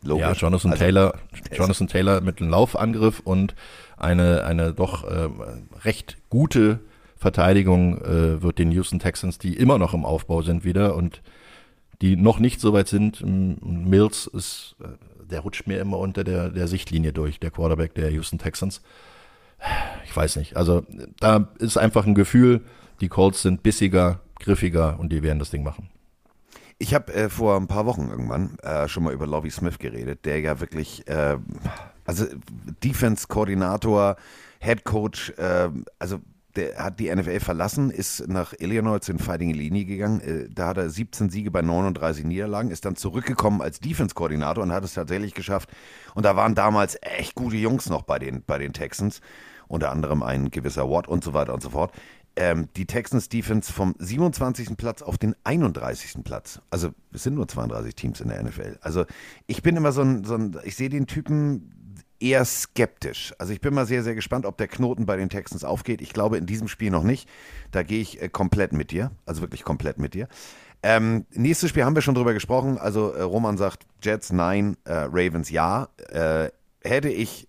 [0.01, 0.21] Logisch.
[0.21, 1.13] Ja, Jonathan Also, Taylor,
[1.51, 3.55] Jonathan Taylor mit einem Laufangriff und
[3.97, 5.29] eine, eine doch äh,
[5.85, 6.79] recht gute
[7.15, 11.21] Verteidigung äh, wird den Houston Texans, die immer noch im Aufbau sind wieder und
[12.01, 13.23] die noch nicht so weit sind.
[13.25, 14.87] Mills ist, äh,
[15.25, 18.81] der rutscht mir immer unter der, der Sichtlinie durch, der Quarterback der Houston Texans.
[20.05, 20.57] Ich weiß nicht.
[20.57, 20.83] Also
[21.19, 22.61] da ist einfach ein Gefühl,
[23.01, 25.89] die Colts sind bissiger, griffiger und die werden das Ding machen.
[26.79, 30.25] Ich habe äh, vor ein paar Wochen irgendwann äh, schon mal über Lovie Smith geredet,
[30.25, 31.37] der ja wirklich, äh,
[32.05, 32.25] also
[32.83, 34.17] Defense-Koordinator,
[34.59, 35.69] Head Coach, äh,
[35.99, 36.19] also
[36.55, 40.21] der hat die NFL verlassen, ist nach Illinois zu den Fighting Illini gegangen.
[40.21, 44.71] Äh, da hat er 17 Siege bei 39 Niederlagen, ist dann zurückgekommen als Defense-Koordinator und
[44.71, 45.69] hat es tatsächlich geschafft.
[46.15, 49.21] Und da waren damals echt gute Jungs noch bei den, bei den Texans,
[49.67, 51.91] unter anderem ein gewisser Watt und so weiter und so fort
[52.35, 54.75] ähm, die Texans Defense vom 27.
[54.75, 56.23] Platz auf den 31.
[56.23, 56.59] Platz.
[56.69, 58.77] Also es sind nur 32 Teams in der NFL.
[58.81, 59.05] Also
[59.47, 61.71] ich bin immer so ein, so ein ich sehe den Typen
[62.23, 63.33] eher skeptisch.
[63.37, 66.01] Also ich bin mal sehr, sehr gespannt, ob der Knoten bei den Texans aufgeht.
[66.01, 67.29] Ich glaube in diesem Spiel noch nicht.
[67.71, 69.11] Da gehe ich äh, komplett mit dir.
[69.25, 70.27] Also wirklich komplett mit dir.
[70.81, 72.77] Ähm, nächstes Spiel haben wir schon drüber gesprochen.
[72.77, 75.89] Also äh, Roman sagt Jets nein, äh, Ravens ja.
[76.09, 76.49] Äh,
[76.81, 77.47] hätte ich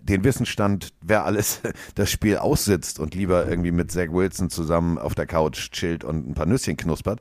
[0.00, 1.60] den Wissensstand, wer alles
[1.96, 6.28] das Spiel aussitzt und lieber irgendwie mit Zach Wilson zusammen auf der Couch chillt und
[6.28, 7.20] ein paar Nüsschen knuspert.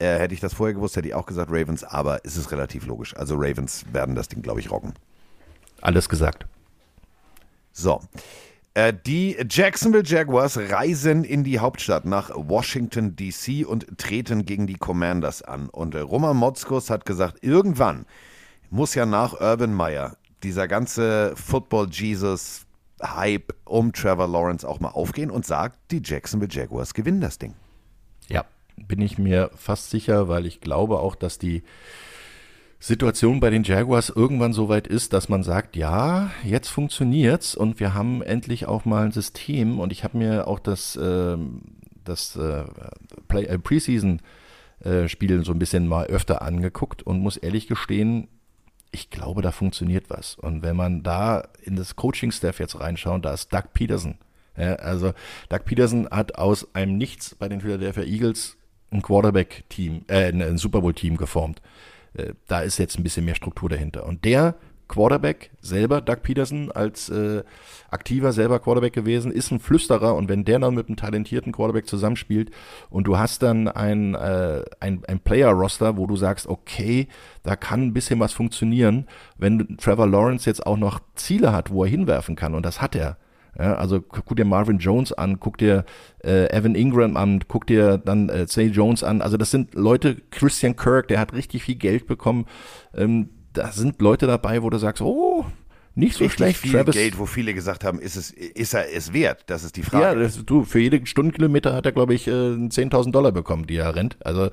[0.00, 2.86] Äh, hätte ich das vorher gewusst, hätte ich auch gesagt Ravens, aber es ist relativ
[2.86, 3.16] logisch.
[3.16, 4.94] Also Ravens werden das Ding, glaube ich, rocken.
[5.84, 6.46] Alles gesagt.
[7.72, 8.00] So.
[8.72, 13.64] Äh, Die Jacksonville Jaguars reisen in die Hauptstadt nach Washington, D.C.
[13.64, 15.68] und treten gegen die Commanders an.
[15.68, 18.06] Und äh, Roman Motzkos hat gesagt, irgendwann
[18.70, 25.44] muss ja nach Urban Meyer dieser ganze Football-Jesus-Hype um Trevor Lawrence auch mal aufgehen und
[25.44, 27.52] sagt, die Jacksonville Jaguars gewinnen das Ding.
[28.28, 31.62] Ja, bin ich mir fast sicher, weil ich glaube auch, dass die
[32.84, 37.80] Situation bei den Jaguars irgendwann so weit ist, dass man sagt, ja, jetzt funktioniert's und
[37.80, 41.62] wir haben endlich auch mal ein System und ich habe mir auch das, ähm,
[42.04, 42.64] das äh,
[43.38, 44.20] äh, Preseason
[44.80, 48.28] äh, so ein bisschen mal öfter angeguckt und muss ehrlich gestehen,
[48.90, 50.34] ich glaube, da funktioniert was.
[50.34, 54.18] Und wenn man da in das Coaching-Staff jetzt reinschaut, da ist Doug Peterson.
[54.58, 55.14] Ja, also
[55.48, 58.58] Doug Peterson hat aus einem Nichts bei den Philadelphia Eagles
[58.90, 61.62] ein Quarterback-Team, äh, ein Super Bowl-Team geformt.
[62.16, 64.06] Äh, da ist jetzt ein bisschen mehr Struktur dahinter.
[64.06, 64.54] Und der
[64.88, 67.42] Quarterback selber, Doug Peterson, als äh,
[67.90, 71.86] aktiver selber Quarterback gewesen, ist ein Flüsterer und wenn der dann mit einem talentierten Quarterback
[71.86, 72.50] zusammenspielt
[72.90, 77.08] und du hast dann ein, äh, ein, ein Player-Roster, wo du sagst, okay,
[77.42, 79.06] da kann ein bisschen was funktionieren,
[79.38, 82.94] wenn Trevor Lawrence jetzt auch noch Ziele hat, wo er hinwerfen kann und das hat
[82.94, 83.16] er.
[83.58, 85.84] Ja, also guck dir Marvin Jones an, guck dir
[86.24, 89.22] äh, Evan Ingram an, guck dir dann äh, Zay Jones an.
[89.22, 92.46] Also das sind Leute, Christian Kirk, der hat richtig viel Geld bekommen.
[92.94, 95.46] Ähm, da sind Leute dabei, wo du sagst, oh,
[95.96, 96.58] nicht so schlecht.
[96.58, 99.44] viel Travis, Geld, wo viele gesagt haben, ist, es, ist er es wert?
[99.46, 100.04] Das ist die Frage.
[100.04, 103.76] ja, das, du, für jede Stundenkilometer hat er, glaube ich, äh, 10.000 Dollar bekommen, die
[103.76, 104.16] er rennt.
[104.24, 104.50] Also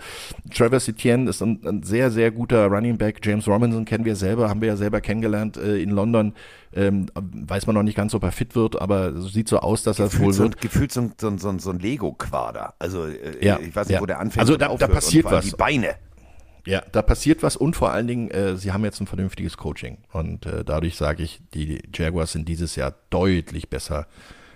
[0.54, 3.20] Travis Etienne ist ein, ein sehr, sehr guter Running Back.
[3.24, 6.34] James Robinson kennen wir selber, haben wir ja selber kennengelernt äh, in London.
[6.74, 10.00] Ähm, weiß man noch nicht ganz, ob er fit wird, aber sieht so aus, dass
[10.00, 10.62] er es wohl so, wird.
[10.62, 12.76] gefühlt so, ein- so, so, ein- so ein Lego-Quader.
[12.80, 14.02] Also äh, Ja, ich weiß nicht, ja.
[14.02, 14.40] wo der anfängt.
[14.42, 15.46] Also da- da passiert was.
[15.46, 15.96] Die Beine.
[16.66, 19.98] Ja, da passiert was und vor allen Dingen, äh, sie haben jetzt ein vernünftiges Coaching.
[20.12, 24.08] Und äh, dadurch sage ich, die Jaguars sind dieses Jahr deutlich besser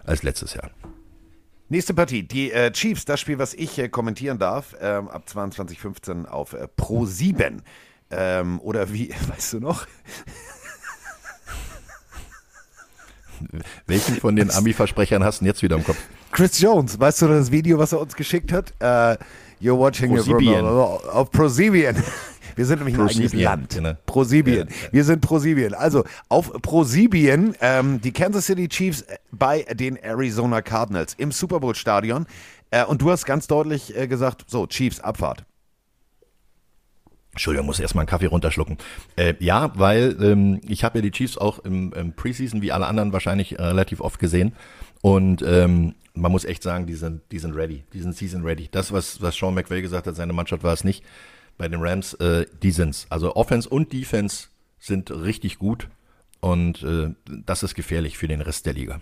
[0.03, 0.69] als letztes Jahr.
[1.67, 6.25] Nächste Partie, die äh, Chiefs, das Spiel, was ich äh, kommentieren darf, ähm, ab 22.15
[6.25, 7.63] auf äh, Pro 7.
[8.11, 9.87] Ähm, oder wie, weißt du noch?
[13.87, 15.97] Welchen von den Ami-Versprechern hast du denn jetzt wieder im Kopf?
[16.31, 18.73] Chris Jones, weißt du das Video, was er uns geschickt hat?
[18.79, 19.17] Äh,
[19.59, 20.65] you're watching ProSieben.
[21.11, 21.95] Auf ProSieben.
[22.55, 23.75] Wir sind nämlich ein eigenes Land.
[23.75, 23.93] genau.
[24.05, 24.69] ProSieben.
[24.91, 25.73] Wir sind ProSieben.
[25.73, 31.59] Also auf ProSieben ähm, die Kansas City Chiefs äh, bei den Arizona Cardinals im Super
[31.59, 32.25] Bowl Stadion.
[32.71, 35.43] Äh, und du hast ganz deutlich äh, gesagt, so, Chiefs, Abfahrt.
[37.31, 38.77] Entschuldigung, muss erstmal einen Kaffee runterschlucken.
[39.17, 42.87] Äh, ja, weil ähm, ich habe ja die Chiefs auch im, im Preseason, wie alle
[42.87, 44.53] anderen wahrscheinlich, äh, relativ oft gesehen.
[45.01, 47.83] Und ähm, man muss echt sagen, die sind, die sind ready.
[47.93, 48.69] Die sind season ready.
[48.71, 51.03] Das, was, was Sean McVay gesagt hat, seine Mannschaft war es nicht.
[51.57, 53.05] Bei den Rams, äh, die sind's.
[53.09, 54.47] Also Offense und Defense
[54.79, 55.89] sind richtig gut.
[56.39, 59.01] Und äh, das ist gefährlich für den Rest der Liga.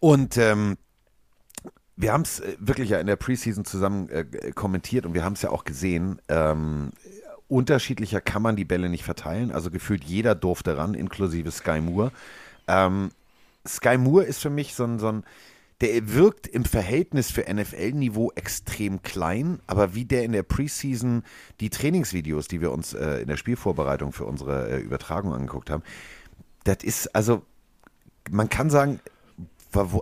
[0.00, 0.76] Und ähm,
[1.96, 4.24] wir haben es wirklich ja in der Preseason zusammen äh,
[4.54, 6.20] kommentiert und wir haben es ja auch gesehen.
[6.28, 6.90] Ähm,
[7.48, 9.52] unterschiedlicher kann man die Bälle nicht verteilen.
[9.52, 12.12] Also gefühlt jeder durfte ran, inklusive Sky Moore.
[12.66, 13.10] Ähm,
[13.66, 15.24] Sky Moore ist für mich so ein, so ein
[15.82, 21.24] der wirkt im Verhältnis für NFL-Niveau extrem klein, aber wie der in der Preseason
[21.58, 25.82] die Trainingsvideos, die wir uns äh, in der Spielvorbereitung für unsere äh, Übertragung angeguckt haben,
[26.62, 27.42] das ist, also
[28.30, 29.00] man kann sagen,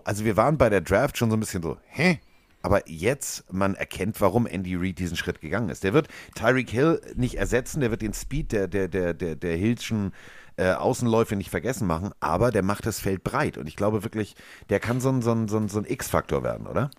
[0.04, 2.20] also wir waren bei der Draft schon so ein bisschen so, hä?
[2.60, 5.82] Aber jetzt, man erkennt, warum Andy Reid diesen Schritt gegangen ist.
[5.82, 9.56] Der wird Tyreek Hill nicht ersetzen, der wird den Speed der, der, der, der, der
[9.56, 10.39] Hillschen äh,
[10.72, 13.58] Außenläufe nicht vergessen machen, aber der macht das Feld breit.
[13.58, 14.34] Und ich glaube wirklich,
[14.68, 16.90] der kann so ein, so ein, so ein, so ein X-Faktor werden, oder?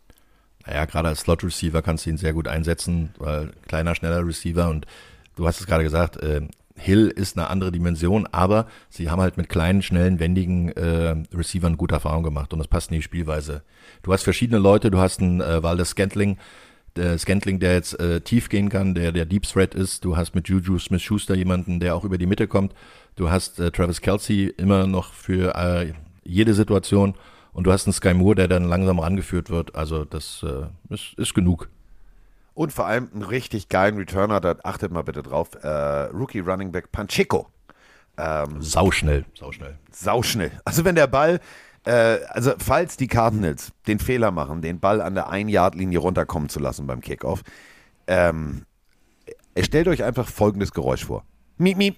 [0.66, 4.86] Naja, gerade als Slot-Receiver kannst du ihn sehr gut einsetzen, weil kleiner, schneller Receiver und
[5.36, 6.41] du hast es gerade gesagt, äh,
[6.76, 11.78] Hill ist eine andere Dimension, aber sie haben halt mit kleinen, schnellen, wendigen äh, Receivern
[11.78, 13.64] gute Erfahrungen gemacht und das passt in die Spielweise.
[14.03, 16.38] Du hast verschiedene Leute, du hast einen äh, Waldes Scantling,
[16.95, 20.03] der Scantling, der jetzt äh, tief gehen kann, der der Deep Threat ist.
[20.03, 22.74] Du hast mit Juju Smith-Schuster jemanden, der auch über die Mitte kommt.
[23.16, 25.93] Du hast äh, Travis Kelsey immer noch für äh,
[26.24, 27.16] jede Situation
[27.53, 29.76] und du hast einen Sky Moore, der dann langsam rangeführt wird.
[29.76, 31.70] Also das äh, ist, ist genug.
[32.53, 36.72] Und vor allem einen richtig geilen Returner, da achtet mal bitte drauf, äh, Rookie Running
[36.72, 37.47] Back Panchico.
[38.59, 39.78] Sauschnell, sauschnell.
[39.91, 40.51] sauschnell.
[40.66, 41.39] Also wenn der Ball,
[41.86, 46.59] äh, also falls die Cardinals den Fehler machen, den Ball an der Ein-Yard-Linie runterkommen zu
[46.59, 47.41] lassen beim Kickoff,
[48.07, 48.66] ähm,
[49.57, 51.26] stellt euch einfach folgendes Geräusch vor.
[51.57, 51.97] Miep, miep.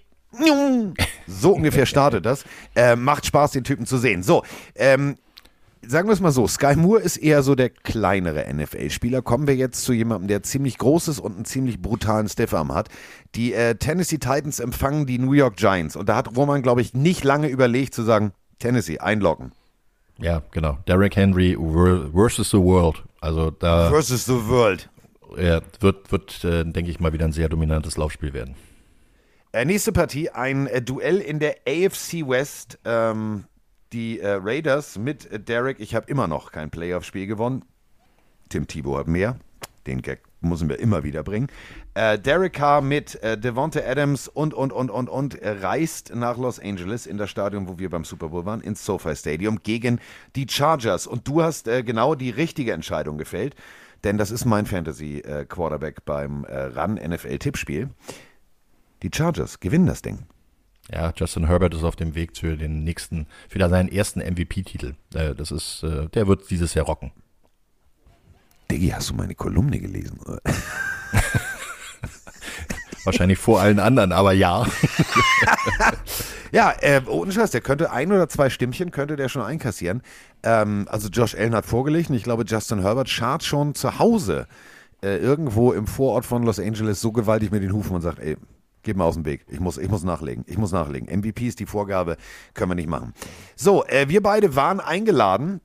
[1.28, 2.44] So ungefähr startet das.
[2.76, 4.24] Äh, macht Spaß, den Typen zu sehen.
[4.24, 4.44] So,
[4.76, 5.16] ähm,
[5.86, 9.22] sagen wir es mal so, Sky Moore ist eher so der kleinere NFL-Spieler.
[9.22, 12.90] Kommen wir jetzt zu jemandem, der ziemlich groß ist und einen ziemlich brutalen Stiffarm hat.
[13.36, 15.96] Die äh, Tennessee Titans empfangen die New York Giants.
[15.96, 19.52] Und da hat Roman, glaube ich, nicht lange überlegt zu sagen, Tennessee, einloggen.
[20.20, 20.78] Ja, genau.
[20.88, 23.04] Derrick Henry ver- versus the World.
[23.20, 24.90] Also da Versus the World.
[25.38, 28.56] ja, wird, wird äh, denke ich mal, wieder ein sehr dominantes Laufspiel werden.
[29.54, 32.80] Äh, nächste Partie, ein äh, Duell in der AFC West.
[32.86, 33.45] Ähm,
[33.93, 35.80] die äh, Raiders mit Derek.
[35.80, 37.64] Ich habe immer noch kein Playoff-Spiel gewonnen.
[38.49, 39.38] Tim Thibault hat mehr.
[39.86, 41.49] Den Gag müssen wir immer wieder bringen.
[41.93, 46.60] Äh, Derek Carr mit äh, Devonta Adams und, und, und, und, und reist nach Los
[46.60, 49.99] Angeles in das Stadion, wo wir beim Super Bowl waren, ins SoFi Stadium gegen
[50.36, 51.06] die Chargers.
[51.06, 53.56] Und du hast äh, genau die richtige Entscheidung gefällt,
[54.04, 57.89] denn das ist mein Fantasy-Quarterback beim RAN-NFL-Tippspiel.
[59.04, 60.26] Die Chargers gewinnen das Ding.
[60.91, 64.95] Ja, Justin Herbert ist auf dem Weg für den nächsten, für seinen ersten MVP-Titel.
[65.14, 67.12] Äh, das ist, äh, der wird dieses Jahr rocken.
[68.72, 70.20] Diggi, hast du meine Kolumne gelesen?
[73.04, 74.66] Wahrscheinlich vor allen anderen, aber ja.
[76.54, 80.04] Ja, äh, ohne Scheiß, der könnte ein oder zwei Stimmchen könnte der schon einkassieren.
[80.43, 84.45] Ähm, also Josh Allen hat vorgelegt und ich glaube, Justin Herbert schart schon zu Hause
[85.01, 88.38] äh, irgendwo im Vorort von Los Angeles so gewaltig mit den Hufen und sagt, ey,
[88.84, 89.46] geh mal aus dem Weg.
[89.50, 90.44] Ich muss, ich muss nachlegen.
[90.48, 91.08] Ich muss nachlegen.
[91.08, 92.18] MVP ist die Vorgabe,
[92.54, 93.14] können wir nicht machen.
[93.56, 95.62] So, äh, wir beide waren eingeladen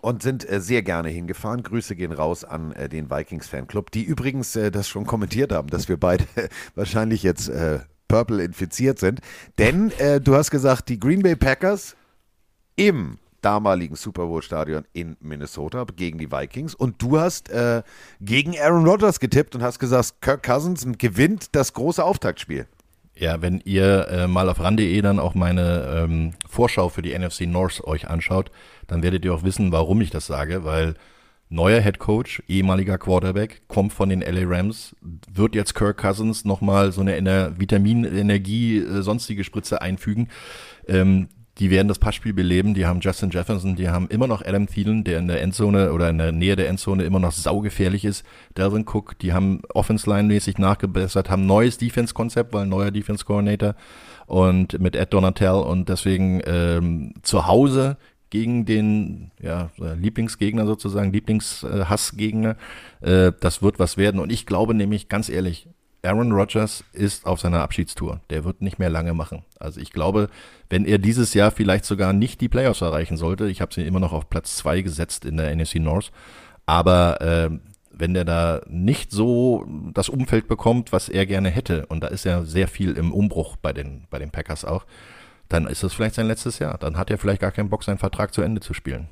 [0.00, 1.62] und sind äh, sehr gerne hingefahren.
[1.62, 5.68] Grüße gehen raus an äh, den Vikings Fanclub, die übrigens äh, das schon kommentiert haben,
[5.68, 6.24] dass wir beide
[6.74, 9.20] wahrscheinlich jetzt äh, Purple infiziert sind.
[9.58, 11.96] Denn äh, du hast gesagt, die Green Bay Packers
[12.76, 17.82] im damaligen Super Bowl Stadion in Minnesota gegen die Vikings und du hast äh,
[18.20, 22.66] gegen Aaron Rodgers getippt und hast gesagt, Kirk Cousins gewinnt das große Auftaktspiel.
[23.14, 27.42] Ja, wenn ihr äh, mal auf ran.de dann auch meine ähm, Vorschau für die NFC
[27.42, 28.52] North euch anschaut,
[28.86, 30.94] dann werdet ihr auch wissen, warum ich das sage, weil
[31.48, 36.92] neuer Head Coach, ehemaliger Quarterback, kommt von den LA Rams, wird jetzt Kirk Cousins nochmal
[36.92, 40.28] so eine Ener Vitamin, Energie, äh, sonstige Spritze einfügen.
[40.86, 41.28] Ähm,
[41.58, 45.04] die werden das Passspiel beleben, die haben Justin Jefferson, die haben immer noch Adam Thielen,
[45.04, 48.24] der in der Endzone oder in der Nähe der Endzone immer noch saugefährlich ist.
[48.56, 53.74] Delvin Cook, die haben Offense-Line-mäßig nachgebessert, haben neues Defense-Konzept, weil neuer Defense-Coordinator
[54.26, 57.96] und mit Ed Donatel und deswegen ähm, zu Hause
[58.30, 62.56] gegen den ja, Lieblingsgegner sozusagen, Lieblingshassgegner,
[63.00, 64.20] äh, das wird was werden.
[64.20, 65.68] Und ich glaube nämlich, ganz ehrlich,
[66.02, 68.20] Aaron Rodgers ist auf seiner Abschiedstour.
[68.30, 69.44] Der wird nicht mehr lange machen.
[69.58, 70.28] Also ich glaube,
[70.70, 74.00] wenn er dieses Jahr vielleicht sogar nicht die Playoffs erreichen sollte, ich habe sie immer
[74.00, 76.12] noch auf Platz zwei gesetzt in der NFC North,
[76.66, 77.50] aber äh,
[77.90, 82.24] wenn der da nicht so das Umfeld bekommt, was er gerne hätte, und da ist
[82.24, 84.86] ja sehr viel im Umbruch bei den, bei den Packers auch,
[85.48, 86.78] dann ist das vielleicht sein letztes Jahr.
[86.78, 89.08] Dann hat er vielleicht gar keinen Bock, seinen Vertrag zu Ende zu spielen.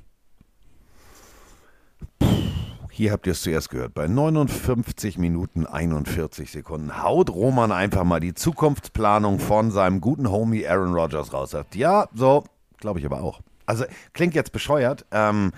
[2.96, 3.92] Hier habt ihr es zuerst gehört.
[3.92, 10.66] Bei 59 Minuten 41 Sekunden haut Roman einfach mal die Zukunftsplanung von seinem guten Homie
[10.66, 11.50] Aaron Rodgers raus.
[11.50, 12.44] Sagt, ja, so,
[12.78, 13.42] glaube ich aber auch.
[13.66, 13.84] Also
[14.14, 15.04] klingt jetzt bescheuert.
[15.10, 15.52] Ähm,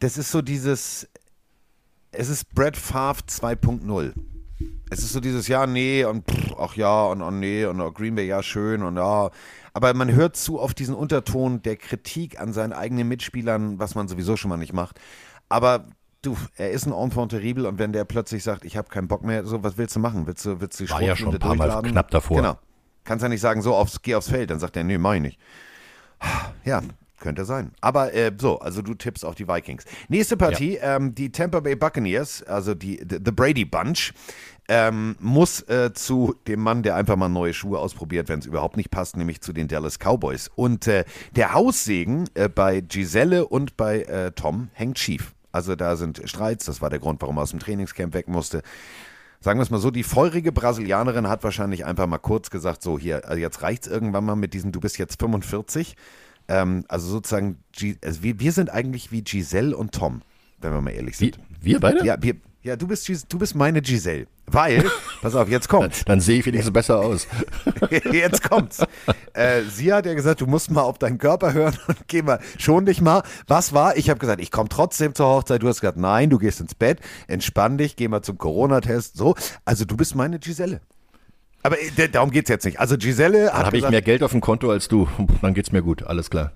[0.00, 1.08] das ist so dieses,
[2.12, 4.12] es ist Brett Favre 2.0.
[4.90, 7.90] Es ist so dieses Ja, nee und pff, ach ja und oh nee und oh,
[7.90, 9.30] Green Bay ja schön und ja.
[9.72, 14.08] Aber man hört zu auf diesen Unterton der Kritik an seinen eigenen Mitspielern, was man
[14.08, 15.00] sowieso schon mal nicht macht.
[15.48, 15.86] Aber
[16.26, 19.24] du, er ist ein Enfant terrible und wenn der plötzlich sagt, ich habe keinen Bock
[19.24, 20.26] mehr, so was willst du machen?
[20.26, 22.38] Willst du, willst du die War ja schon ein paar Mal knapp davor.
[22.38, 22.58] Genau.
[23.04, 25.22] Kannst ja nicht sagen, so aufs, geh aufs Feld, dann sagt er, nee, mach ich
[25.22, 25.40] nicht.
[26.64, 26.82] Ja,
[27.20, 27.72] könnte sein.
[27.80, 29.84] Aber äh, so, also du tippst auf die Vikings.
[30.08, 34.12] Nächste Partie, ähm, die Tampa Bay Buccaneers, also die The, the Brady Bunch,
[34.68, 38.76] ähm, muss äh, zu dem Mann, der einfach mal neue Schuhe ausprobiert, wenn es überhaupt
[38.76, 40.50] nicht passt, nämlich zu den Dallas Cowboys.
[40.54, 41.04] Und äh,
[41.36, 45.35] der Haussegen äh, bei Giselle und bei äh, Tom hängt schief.
[45.56, 48.62] Also da sind Streits, das war der Grund, warum er aus dem Trainingscamp weg musste.
[49.40, 52.98] Sagen wir es mal so, die feurige Brasilianerin hat wahrscheinlich einfach mal kurz gesagt, so
[52.98, 55.96] hier, also jetzt reicht's irgendwann mal mit diesem, du bist jetzt 45.
[56.48, 57.56] Ähm, also sozusagen,
[58.04, 60.20] also wir, wir sind eigentlich wie Giselle und Tom,
[60.60, 61.40] wenn wir mal ehrlich Wie, sind.
[61.60, 62.04] wir beide?
[62.04, 62.34] Ja, wir,
[62.66, 64.26] ja du, bist, Gis- du bist meine Giselle.
[64.46, 64.84] Weil,
[65.22, 66.04] pass auf, jetzt kommt's.
[66.04, 67.26] Dann sehe ich wenigstens besser aus.
[68.12, 68.78] Jetzt kommt's.
[69.32, 72.38] Äh, sie hat ja gesagt, du musst mal auf deinen Körper hören und geh mal,
[72.58, 73.22] schon dich mal.
[73.48, 73.96] Was war?
[73.96, 75.62] Ich habe gesagt, ich komme trotzdem zur Hochzeit.
[75.62, 79.16] Du hast gesagt, nein, du gehst ins Bett, entspann dich, geh mal zum Corona-Test.
[79.16, 80.80] So, also du bist meine Giselle.
[81.64, 82.78] Aber äh, darum geht's jetzt nicht.
[82.78, 85.08] Also Giselle Dann hat habe ich mehr Geld auf dem Konto als du.
[85.42, 86.52] Dann geht's mir gut, alles klar.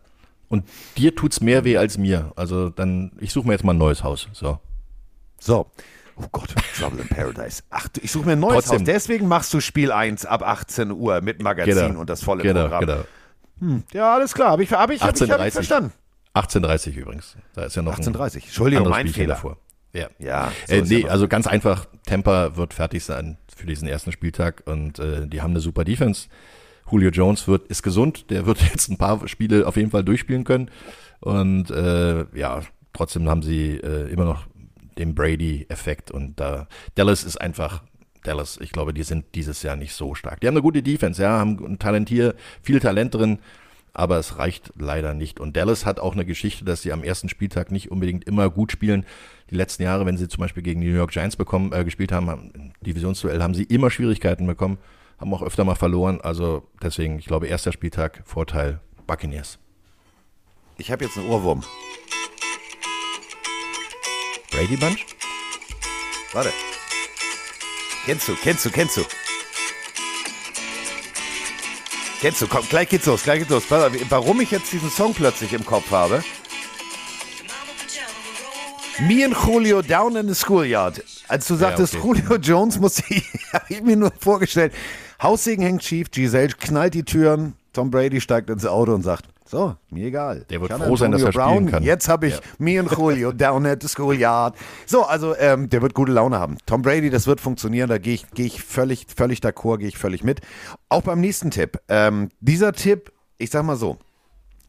[0.49, 0.65] Und
[0.97, 2.33] dir tut's mehr weh als mir.
[2.37, 4.29] Also dann, ich suche mir jetzt mal ein neues Haus.
[4.33, 4.59] So.
[5.41, 5.67] so.
[6.23, 7.63] Oh Gott, Trouble in Paradise.
[7.71, 8.81] Ach, du, ich suche mir ein neues Trotzdem.
[8.81, 8.87] Haus.
[8.87, 12.01] Deswegen machst du Spiel 1 ab 18 Uhr mit Magazin Genau.
[12.01, 12.81] und das volle Genau, Programm.
[13.61, 13.81] genau.
[13.93, 14.51] Ja, alles klar.
[14.51, 15.51] Habe ich, hab ich, hab ich, hab ich 18:30.
[15.53, 15.93] verstanden.
[16.35, 17.37] 18.30 übrigens.
[17.55, 18.37] Da ist ja noch 18:30.
[18.37, 19.35] ein Entschuldigung, mein Spielchen Fehler.
[19.35, 19.57] davor.
[19.93, 20.07] Ja.
[20.19, 24.13] Ja, so äh, nee, ja also ganz einfach, Tampa wird fertig sein für diesen ersten
[24.13, 26.29] Spieltag und äh, die haben eine super Defense.
[26.91, 30.45] Julio Jones wird, ist gesund, der wird jetzt ein paar Spiele auf jeden Fall durchspielen
[30.45, 30.71] können.
[31.21, 32.61] Und äh, ja,
[32.93, 34.45] trotzdem haben sie äh, immer noch
[35.01, 37.83] den Brady-Effekt und da Dallas ist einfach.
[38.23, 40.41] Dallas, ich glaube, die sind dieses Jahr nicht so stark.
[40.41, 43.39] Die haben eine gute Defense, ja, haben ein Talentier, viel Talent drin,
[43.95, 45.41] aber es reicht leider nicht.
[45.41, 48.73] Und Dallas hat auch eine Geschichte, dass sie am ersten Spieltag nicht unbedingt immer gut
[48.73, 49.07] spielen.
[49.51, 52.13] Die letzten Jahre, wenn sie zum Beispiel gegen die New York Giants bekommen, äh, gespielt
[52.13, 54.77] haben, haben, Divisionsduell, haben sie immer Schwierigkeiten bekommen,
[55.19, 56.21] haben auch öfter mal verloren.
[56.21, 59.59] Also deswegen, ich glaube, erster Spieltag, Vorteil Buccaneers.
[60.77, 61.65] Ich habe jetzt einen Ohrwurm.
[64.51, 65.07] Brady Bunch?
[66.33, 66.53] Warte.
[68.05, 69.03] Kennst du, kennst du, kennst du.
[72.21, 73.65] Kennst du, komm, gleich geht's los, gleich geht's los.
[73.71, 76.23] Warum ich jetzt diesen Song plötzlich im Kopf habe?
[79.09, 81.03] Me and Julio down in the schoolyard.
[81.29, 82.21] Als du sagtest, okay.
[82.21, 84.75] Julio Jones muss ich, habe ich mir nur vorgestellt.
[85.23, 89.75] Haussegen hängt schief, Giselle knallt die Türen, Tom Brady steigt ins Auto und sagt, so,
[89.91, 90.45] mir egal.
[90.49, 91.83] Der wird Ich froh sein, dass er Antonio spielen Brown, kann.
[91.83, 92.41] Jetzt habe ich Ja.
[92.59, 94.55] me and Julio down at the schoolyard.
[94.87, 96.57] So, also ähm, der wird gute Laune haben.
[96.67, 99.99] Tom Brady, das wird funktionieren, da gehe ich, geh ich völlig, völlig d'accord, gehe ich
[99.99, 100.41] völlig mit.
[100.89, 101.79] Auch beim nächsten Tipp.
[101.89, 103.99] Ähm, dieser Tipp, ich sag mal so,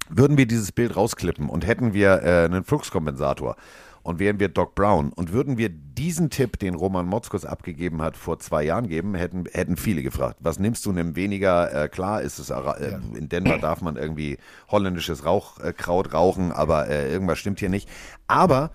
[0.09, 3.55] würden wir dieses Bild rausklippen und hätten wir äh, einen Fluxkompensator
[4.03, 8.17] und wären wir Doc Brown und würden wir diesen Tipp, den Roman Motzkos abgegeben hat,
[8.17, 10.37] vor zwei Jahren geben, hätten, hätten viele gefragt.
[10.41, 11.73] Was nimmst du einem weniger?
[11.73, 14.37] Äh, klar ist es, äh, in Denver darf man irgendwie
[14.69, 17.89] holländisches Rauchkraut äh, rauchen, aber äh, irgendwas stimmt hier nicht.
[18.27, 18.71] Aber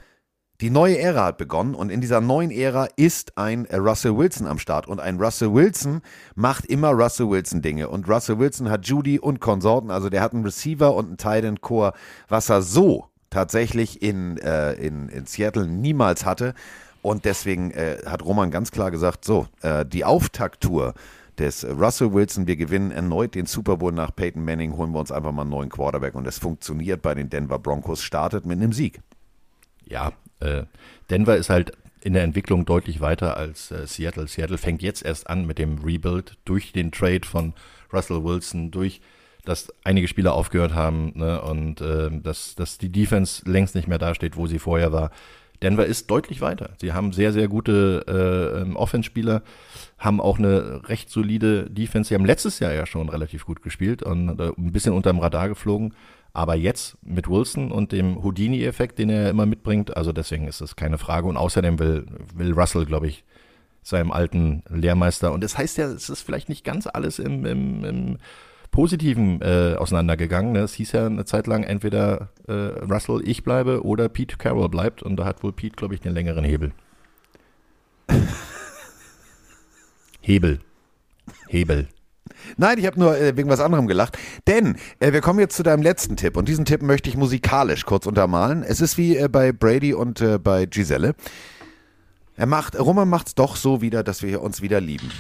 [0.63, 4.47] die neue Ära hat begonnen und in dieser neuen Ära ist ein äh, Russell Wilson
[4.47, 4.87] am Start.
[4.87, 6.01] Und ein Russell Wilson
[6.35, 7.91] macht immer Russell Wilson Dinge.
[7.91, 11.45] Und Russell Wilson hat Judy und Konsorten, also der hat einen Receiver und einen Tight
[11.45, 11.93] End Core,
[12.29, 16.55] was er so tatsächlich in, äh, in, in Seattle niemals hatte.
[17.03, 20.95] Und deswegen äh, hat Roman ganz klar gesagt, so, äh, die Auftakttour
[21.37, 25.13] des Russell Wilson, wir gewinnen erneut den Super Bowl nach Peyton Manning, holen wir uns
[25.13, 28.73] einfach mal einen neuen Quarterback und es funktioniert bei den Denver Broncos, startet mit einem
[28.73, 29.01] Sieg.
[29.85, 30.63] Ja, äh,
[31.11, 34.29] Denver ist halt in der Entwicklung deutlich weiter als äh, Seattle.
[34.29, 37.53] Seattle fängt jetzt erst an mit dem Rebuild durch den Trade von
[37.93, 39.03] Russell Wilson, durch
[39.47, 43.99] dass einige Spieler aufgehört haben ne, und äh, dass, dass die Defense längst nicht mehr
[43.99, 45.11] dasteht, wo sie vorher war.
[45.63, 46.71] Denver ist deutlich weiter.
[46.81, 49.43] Sie haben sehr, sehr gute äh, ähm, Offense-Spieler,
[49.99, 52.09] haben auch eine recht solide Defense.
[52.09, 55.49] Sie haben letztes Jahr ja schon relativ gut gespielt und äh, ein bisschen unterm Radar
[55.49, 55.95] geflogen.
[56.35, 60.77] Aber jetzt mit Wilson und dem Houdini-Effekt, den er immer mitbringt, also deswegen ist das
[60.77, 61.29] keine Frage.
[61.29, 63.25] Und außerdem will, will Russell, glaube ich,
[63.83, 65.33] seinem alten Lehrmeister.
[65.33, 68.19] Und das heißt ja, es ist vielleicht nicht ganz alles im, im, im
[68.77, 70.53] Positiven äh, auseinandergegangen.
[70.53, 70.59] Ne?
[70.59, 75.03] Es hieß ja eine Zeit lang entweder äh, Russell, ich bleibe oder Pete Carroll bleibt.
[75.03, 76.73] Und da hat wohl Pete, glaube ich, den längeren Hebel.
[80.21, 80.61] Hebel.
[81.49, 81.89] Hebel.
[82.59, 84.19] Nein, ich habe nur äh, wegen was anderem gelacht.
[84.47, 87.87] Denn äh, wir kommen jetzt zu deinem letzten Tipp und diesen Tipp möchte ich musikalisch
[87.87, 88.63] kurz untermalen.
[88.63, 91.15] Es ist wie äh, bei Brady und äh, bei Giselle.
[92.37, 95.11] Er macht, Roman macht's doch so wieder, dass wir uns wieder lieben.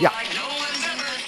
[0.00, 0.10] Ja.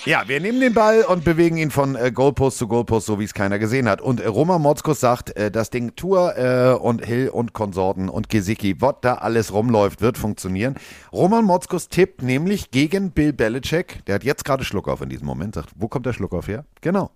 [0.04, 3.24] Ja, wir nehmen den Ball und bewegen ihn von äh, Goalpost zu Goalpost, so wie
[3.24, 4.00] es keiner gesehen hat.
[4.00, 8.28] Und äh, Roman Motzkus sagt, äh, das Ding Tour äh, und Hill und Konsorten und
[8.28, 10.76] Gesicki, was da alles rumläuft, wird funktionieren.
[11.12, 14.04] Roman Motzkus tippt nämlich gegen Bill Belichick.
[14.06, 15.56] Der hat jetzt gerade Schluck auf in diesem Moment.
[15.56, 16.64] Sagt, wo kommt der Schluck auf her?
[16.82, 17.10] Genau.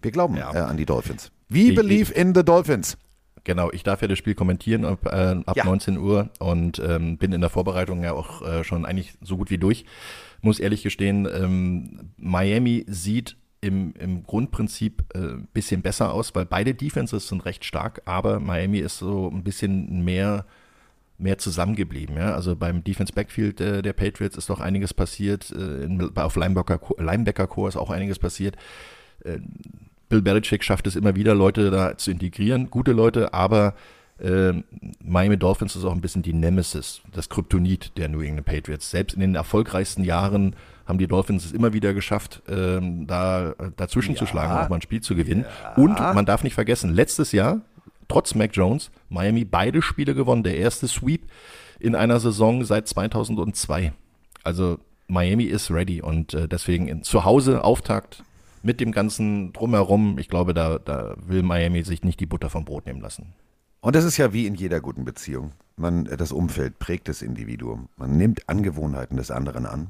[0.00, 0.54] Wir glauben Ja.
[0.54, 1.30] äh, an die Dolphins.
[1.50, 2.96] We Ich- believe in the Dolphins.
[3.44, 5.64] Genau, ich darf ja das Spiel kommentieren ab, äh, ab Ja.
[5.64, 9.50] 19 Uhr und ähm, bin in der Vorbereitung ja auch äh, schon eigentlich so gut
[9.50, 9.84] wie durch.
[10.42, 16.46] Muss ehrlich gestehen, ähm, Miami sieht im, im Grundprinzip äh, ein bisschen besser aus, weil
[16.46, 20.46] beide Defenses sind recht stark, aber Miami ist so ein bisschen mehr
[21.20, 22.16] mehr zusammengeblieben.
[22.16, 22.34] Ja?
[22.34, 25.50] Also beim Defense Backfield äh, der Patriots ist doch einiges passiert.
[25.50, 28.56] Äh, in, auf Linebacker, Linebacker Core ist auch einiges passiert.
[29.24, 29.40] Äh,
[30.10, 33.74] Bill Belichick schafft es immer wieder, Leute da zu integrieren, gute Leute, aber
[34.18, 34.52] äh,
[35.02, 38.90] Miami Dolphins ist auch ein bisschen die Nemesis, das Kryptonit der New England Patriots.
[38.90, 40.56] Selbst in den erfolgreichsten Jahren
[40.86, 44.68] haben die Dolphins es immer wieder geschafft, ähm, da äh, dazwischen zu schlagen und auch
[44.68, 45.46] mal ein Spiel zu gewinnen.
[45.76, 47.60] Und man darf nicht vergessen, letztes Jahr,
[48.08, 50.42] trotz Mac Jones, Miami beide Spiele gewonnen.
[50.42, 51.22] Der erste Sweep
[51.78, 53.92] in einer Saison seit 2002.
[54.42, 58.24] Also Miami ist ready und äh, deswegen in, zu Hause Auftakt
[58.62, 60.18] mit dem ganzen Drumherum.
[60.18, 63.32] Ich glaube, da, da will Miami sich nicht die Butter vom Brot nehmen lassen.
[63.80, 65.52] Und das ist ja wie in jeder guten Beziehung.
[65.76, 67.88] Man, das Umfeld prägt das Individuum.
[67.96, 69.88] Man nimmt Angewohnheiten des anderen an.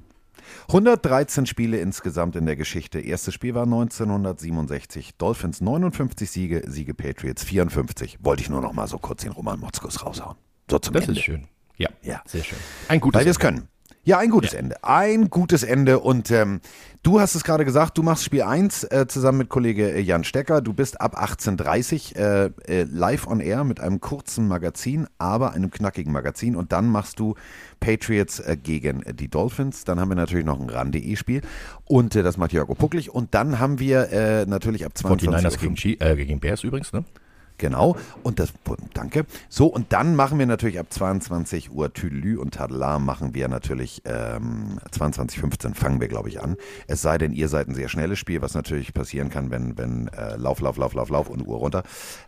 [0.68, 3.00] 113 Spiele insgesamt in der Geschichte.
[3.00, 5.16] Erstes Spiel war 1967.
[5.16, 8.18] Dolphins 59 Siege, Siege Patriots 54.
[8.22, 10.36] Wollte ich nur noch mal so kurz den Roman Motzkus raushauen.
[10.70, 11.18] So zum Das Ende.
[11.18, 11.46] ist schön.
[11.76, 12.22] Ja, Ja.
[12.26, 12.58] sehr schön.
[12.88, 13.68] Ein gutes Weil wir es können.
[14.02, 14.82] Ja, ein gutes Ende.
[14.82, 15.98] Ein gutes Ende.
[16.00, 16.60] Und ähm,
[17.02, 20.24] du hast es gerade gesagt, du machst Spiel 1 äh, zusammen mit Kollege äh, Jan
[20.24, 20.62] Stecker.
[20.62, 25.70] Du bist ab 18.30 äh, äh, live on air mit einem kurzen Magazin, aber einem
[25.70, 26.56] knackigen Magazin.
[26.56, 27.34] Und dann machst du
[27.78, 29.84] Patriots äh, gegen die Dolphins.
[29.84, 31.42] Dann haben wir natürlich noch ein RAN.de-Spiel.
[31.84, 33.10] Und äh, das macht Jörg Pucklich.
[33.14, 36.92] Und dann haben wir natürlich ab 22 49ers Uhr gegen, Chi- äh, gegen Bears übrigens,
[36.94, 37.04] ne?
[37.60, 37.94] Genau.
[38.22, 38.54] Und das,
[38.94, 39.26] danke.
[39.50, 44.00] So, und dann machen wir natürlich ab 22 Uhr Tüdelü und Tadela machen wir natürlich
[44.06, 46.56] ähm, 22.15 fangen wir, glaube ich, an.
[46.86, 50.08] Es sei denn, ihr seid ein sehr schnelles Spiel, was natürlich passieren kann, wenn, wenn
[50.08, 51.82] äh, Lauf, Lauf, Lauf, Lauf, Lauf und Uhr runter.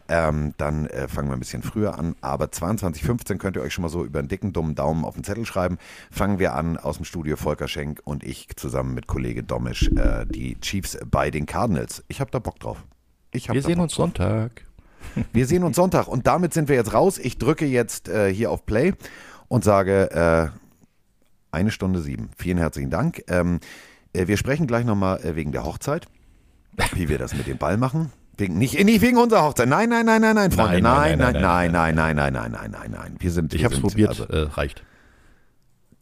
[0.06, 2.14] Ähm, dann äh, fangen wir ein bisschen früher an.
[2.20, 5.24] Aber 22.15 könnt ihr euch schon mal so über einen dicken, dummen Daumen auf den
[5.24, 5.78] Zettel schreiben.
[6.10, 10.26] Fangen wir an aus dem Studio Volker Schenk und ich zusammen mit Kollege Domisch äh,
[10.26, 12.04] die Chiefs bei den Cardinals.
[12.08, 12.84] Ich habe da Bock drauf.
[13.30, 14.04] Ich hab Wir sehen uns drauf.
[14.04, 14.66] Sonntag.
[15.32, 17.18] Wir sehen uns Sonntag und damit sind wir jetzt raus.
[17.18, 18.94] Ich drücke jetzt äh, hier auf Play
[19.48, 20.48] und sage äh,
[21.50, 22.30] eine Stunde sieben.
[22.36, 23.22] Vielen herzlichen Dank.
[23.28, 23.60] Ähm,
[24.12, 26.06] äh, wir sprechen gleich nochmal äh, wegen der Hochzeit,
[26.94, 28.10] wie wir das mit dem Ball machen.
[28.38, 29.68] Wegen, nicht, nicht wegen unserer Hochzeit.
[29.68, 30.80] Nein, nein, nein, nein, nein, Freunde.
[30.80, 33.16] Nein, nein, nein, nein, nein, nein, nein, nein, nein, nein.
[33.18, 33.52] Wir sind.
[33.52, 34.82] Ich wir habe es probiert, Also, äh, reicht.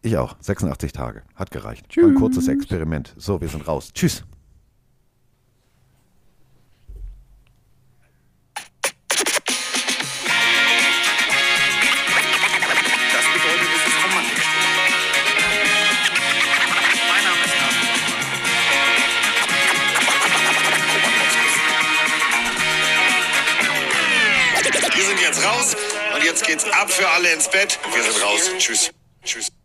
[0.03, 0.37] ich auch.
[0.41, 1.23] 86 Tage.
[1.35, 1.97] Hat gereicht.
[1.97, 3.15] War Ein kurzes Experiment.
[3.19, 3.91] So, wir sind raus.
[3.93, 4.23] Tschüss.
[26.81, 27.79] Ab für alle ins Bett.
[27.93, 28.51] Wir sind raus.
[28.59, 28.91] Tschüss.
[29.23, 29.60] Tschüss.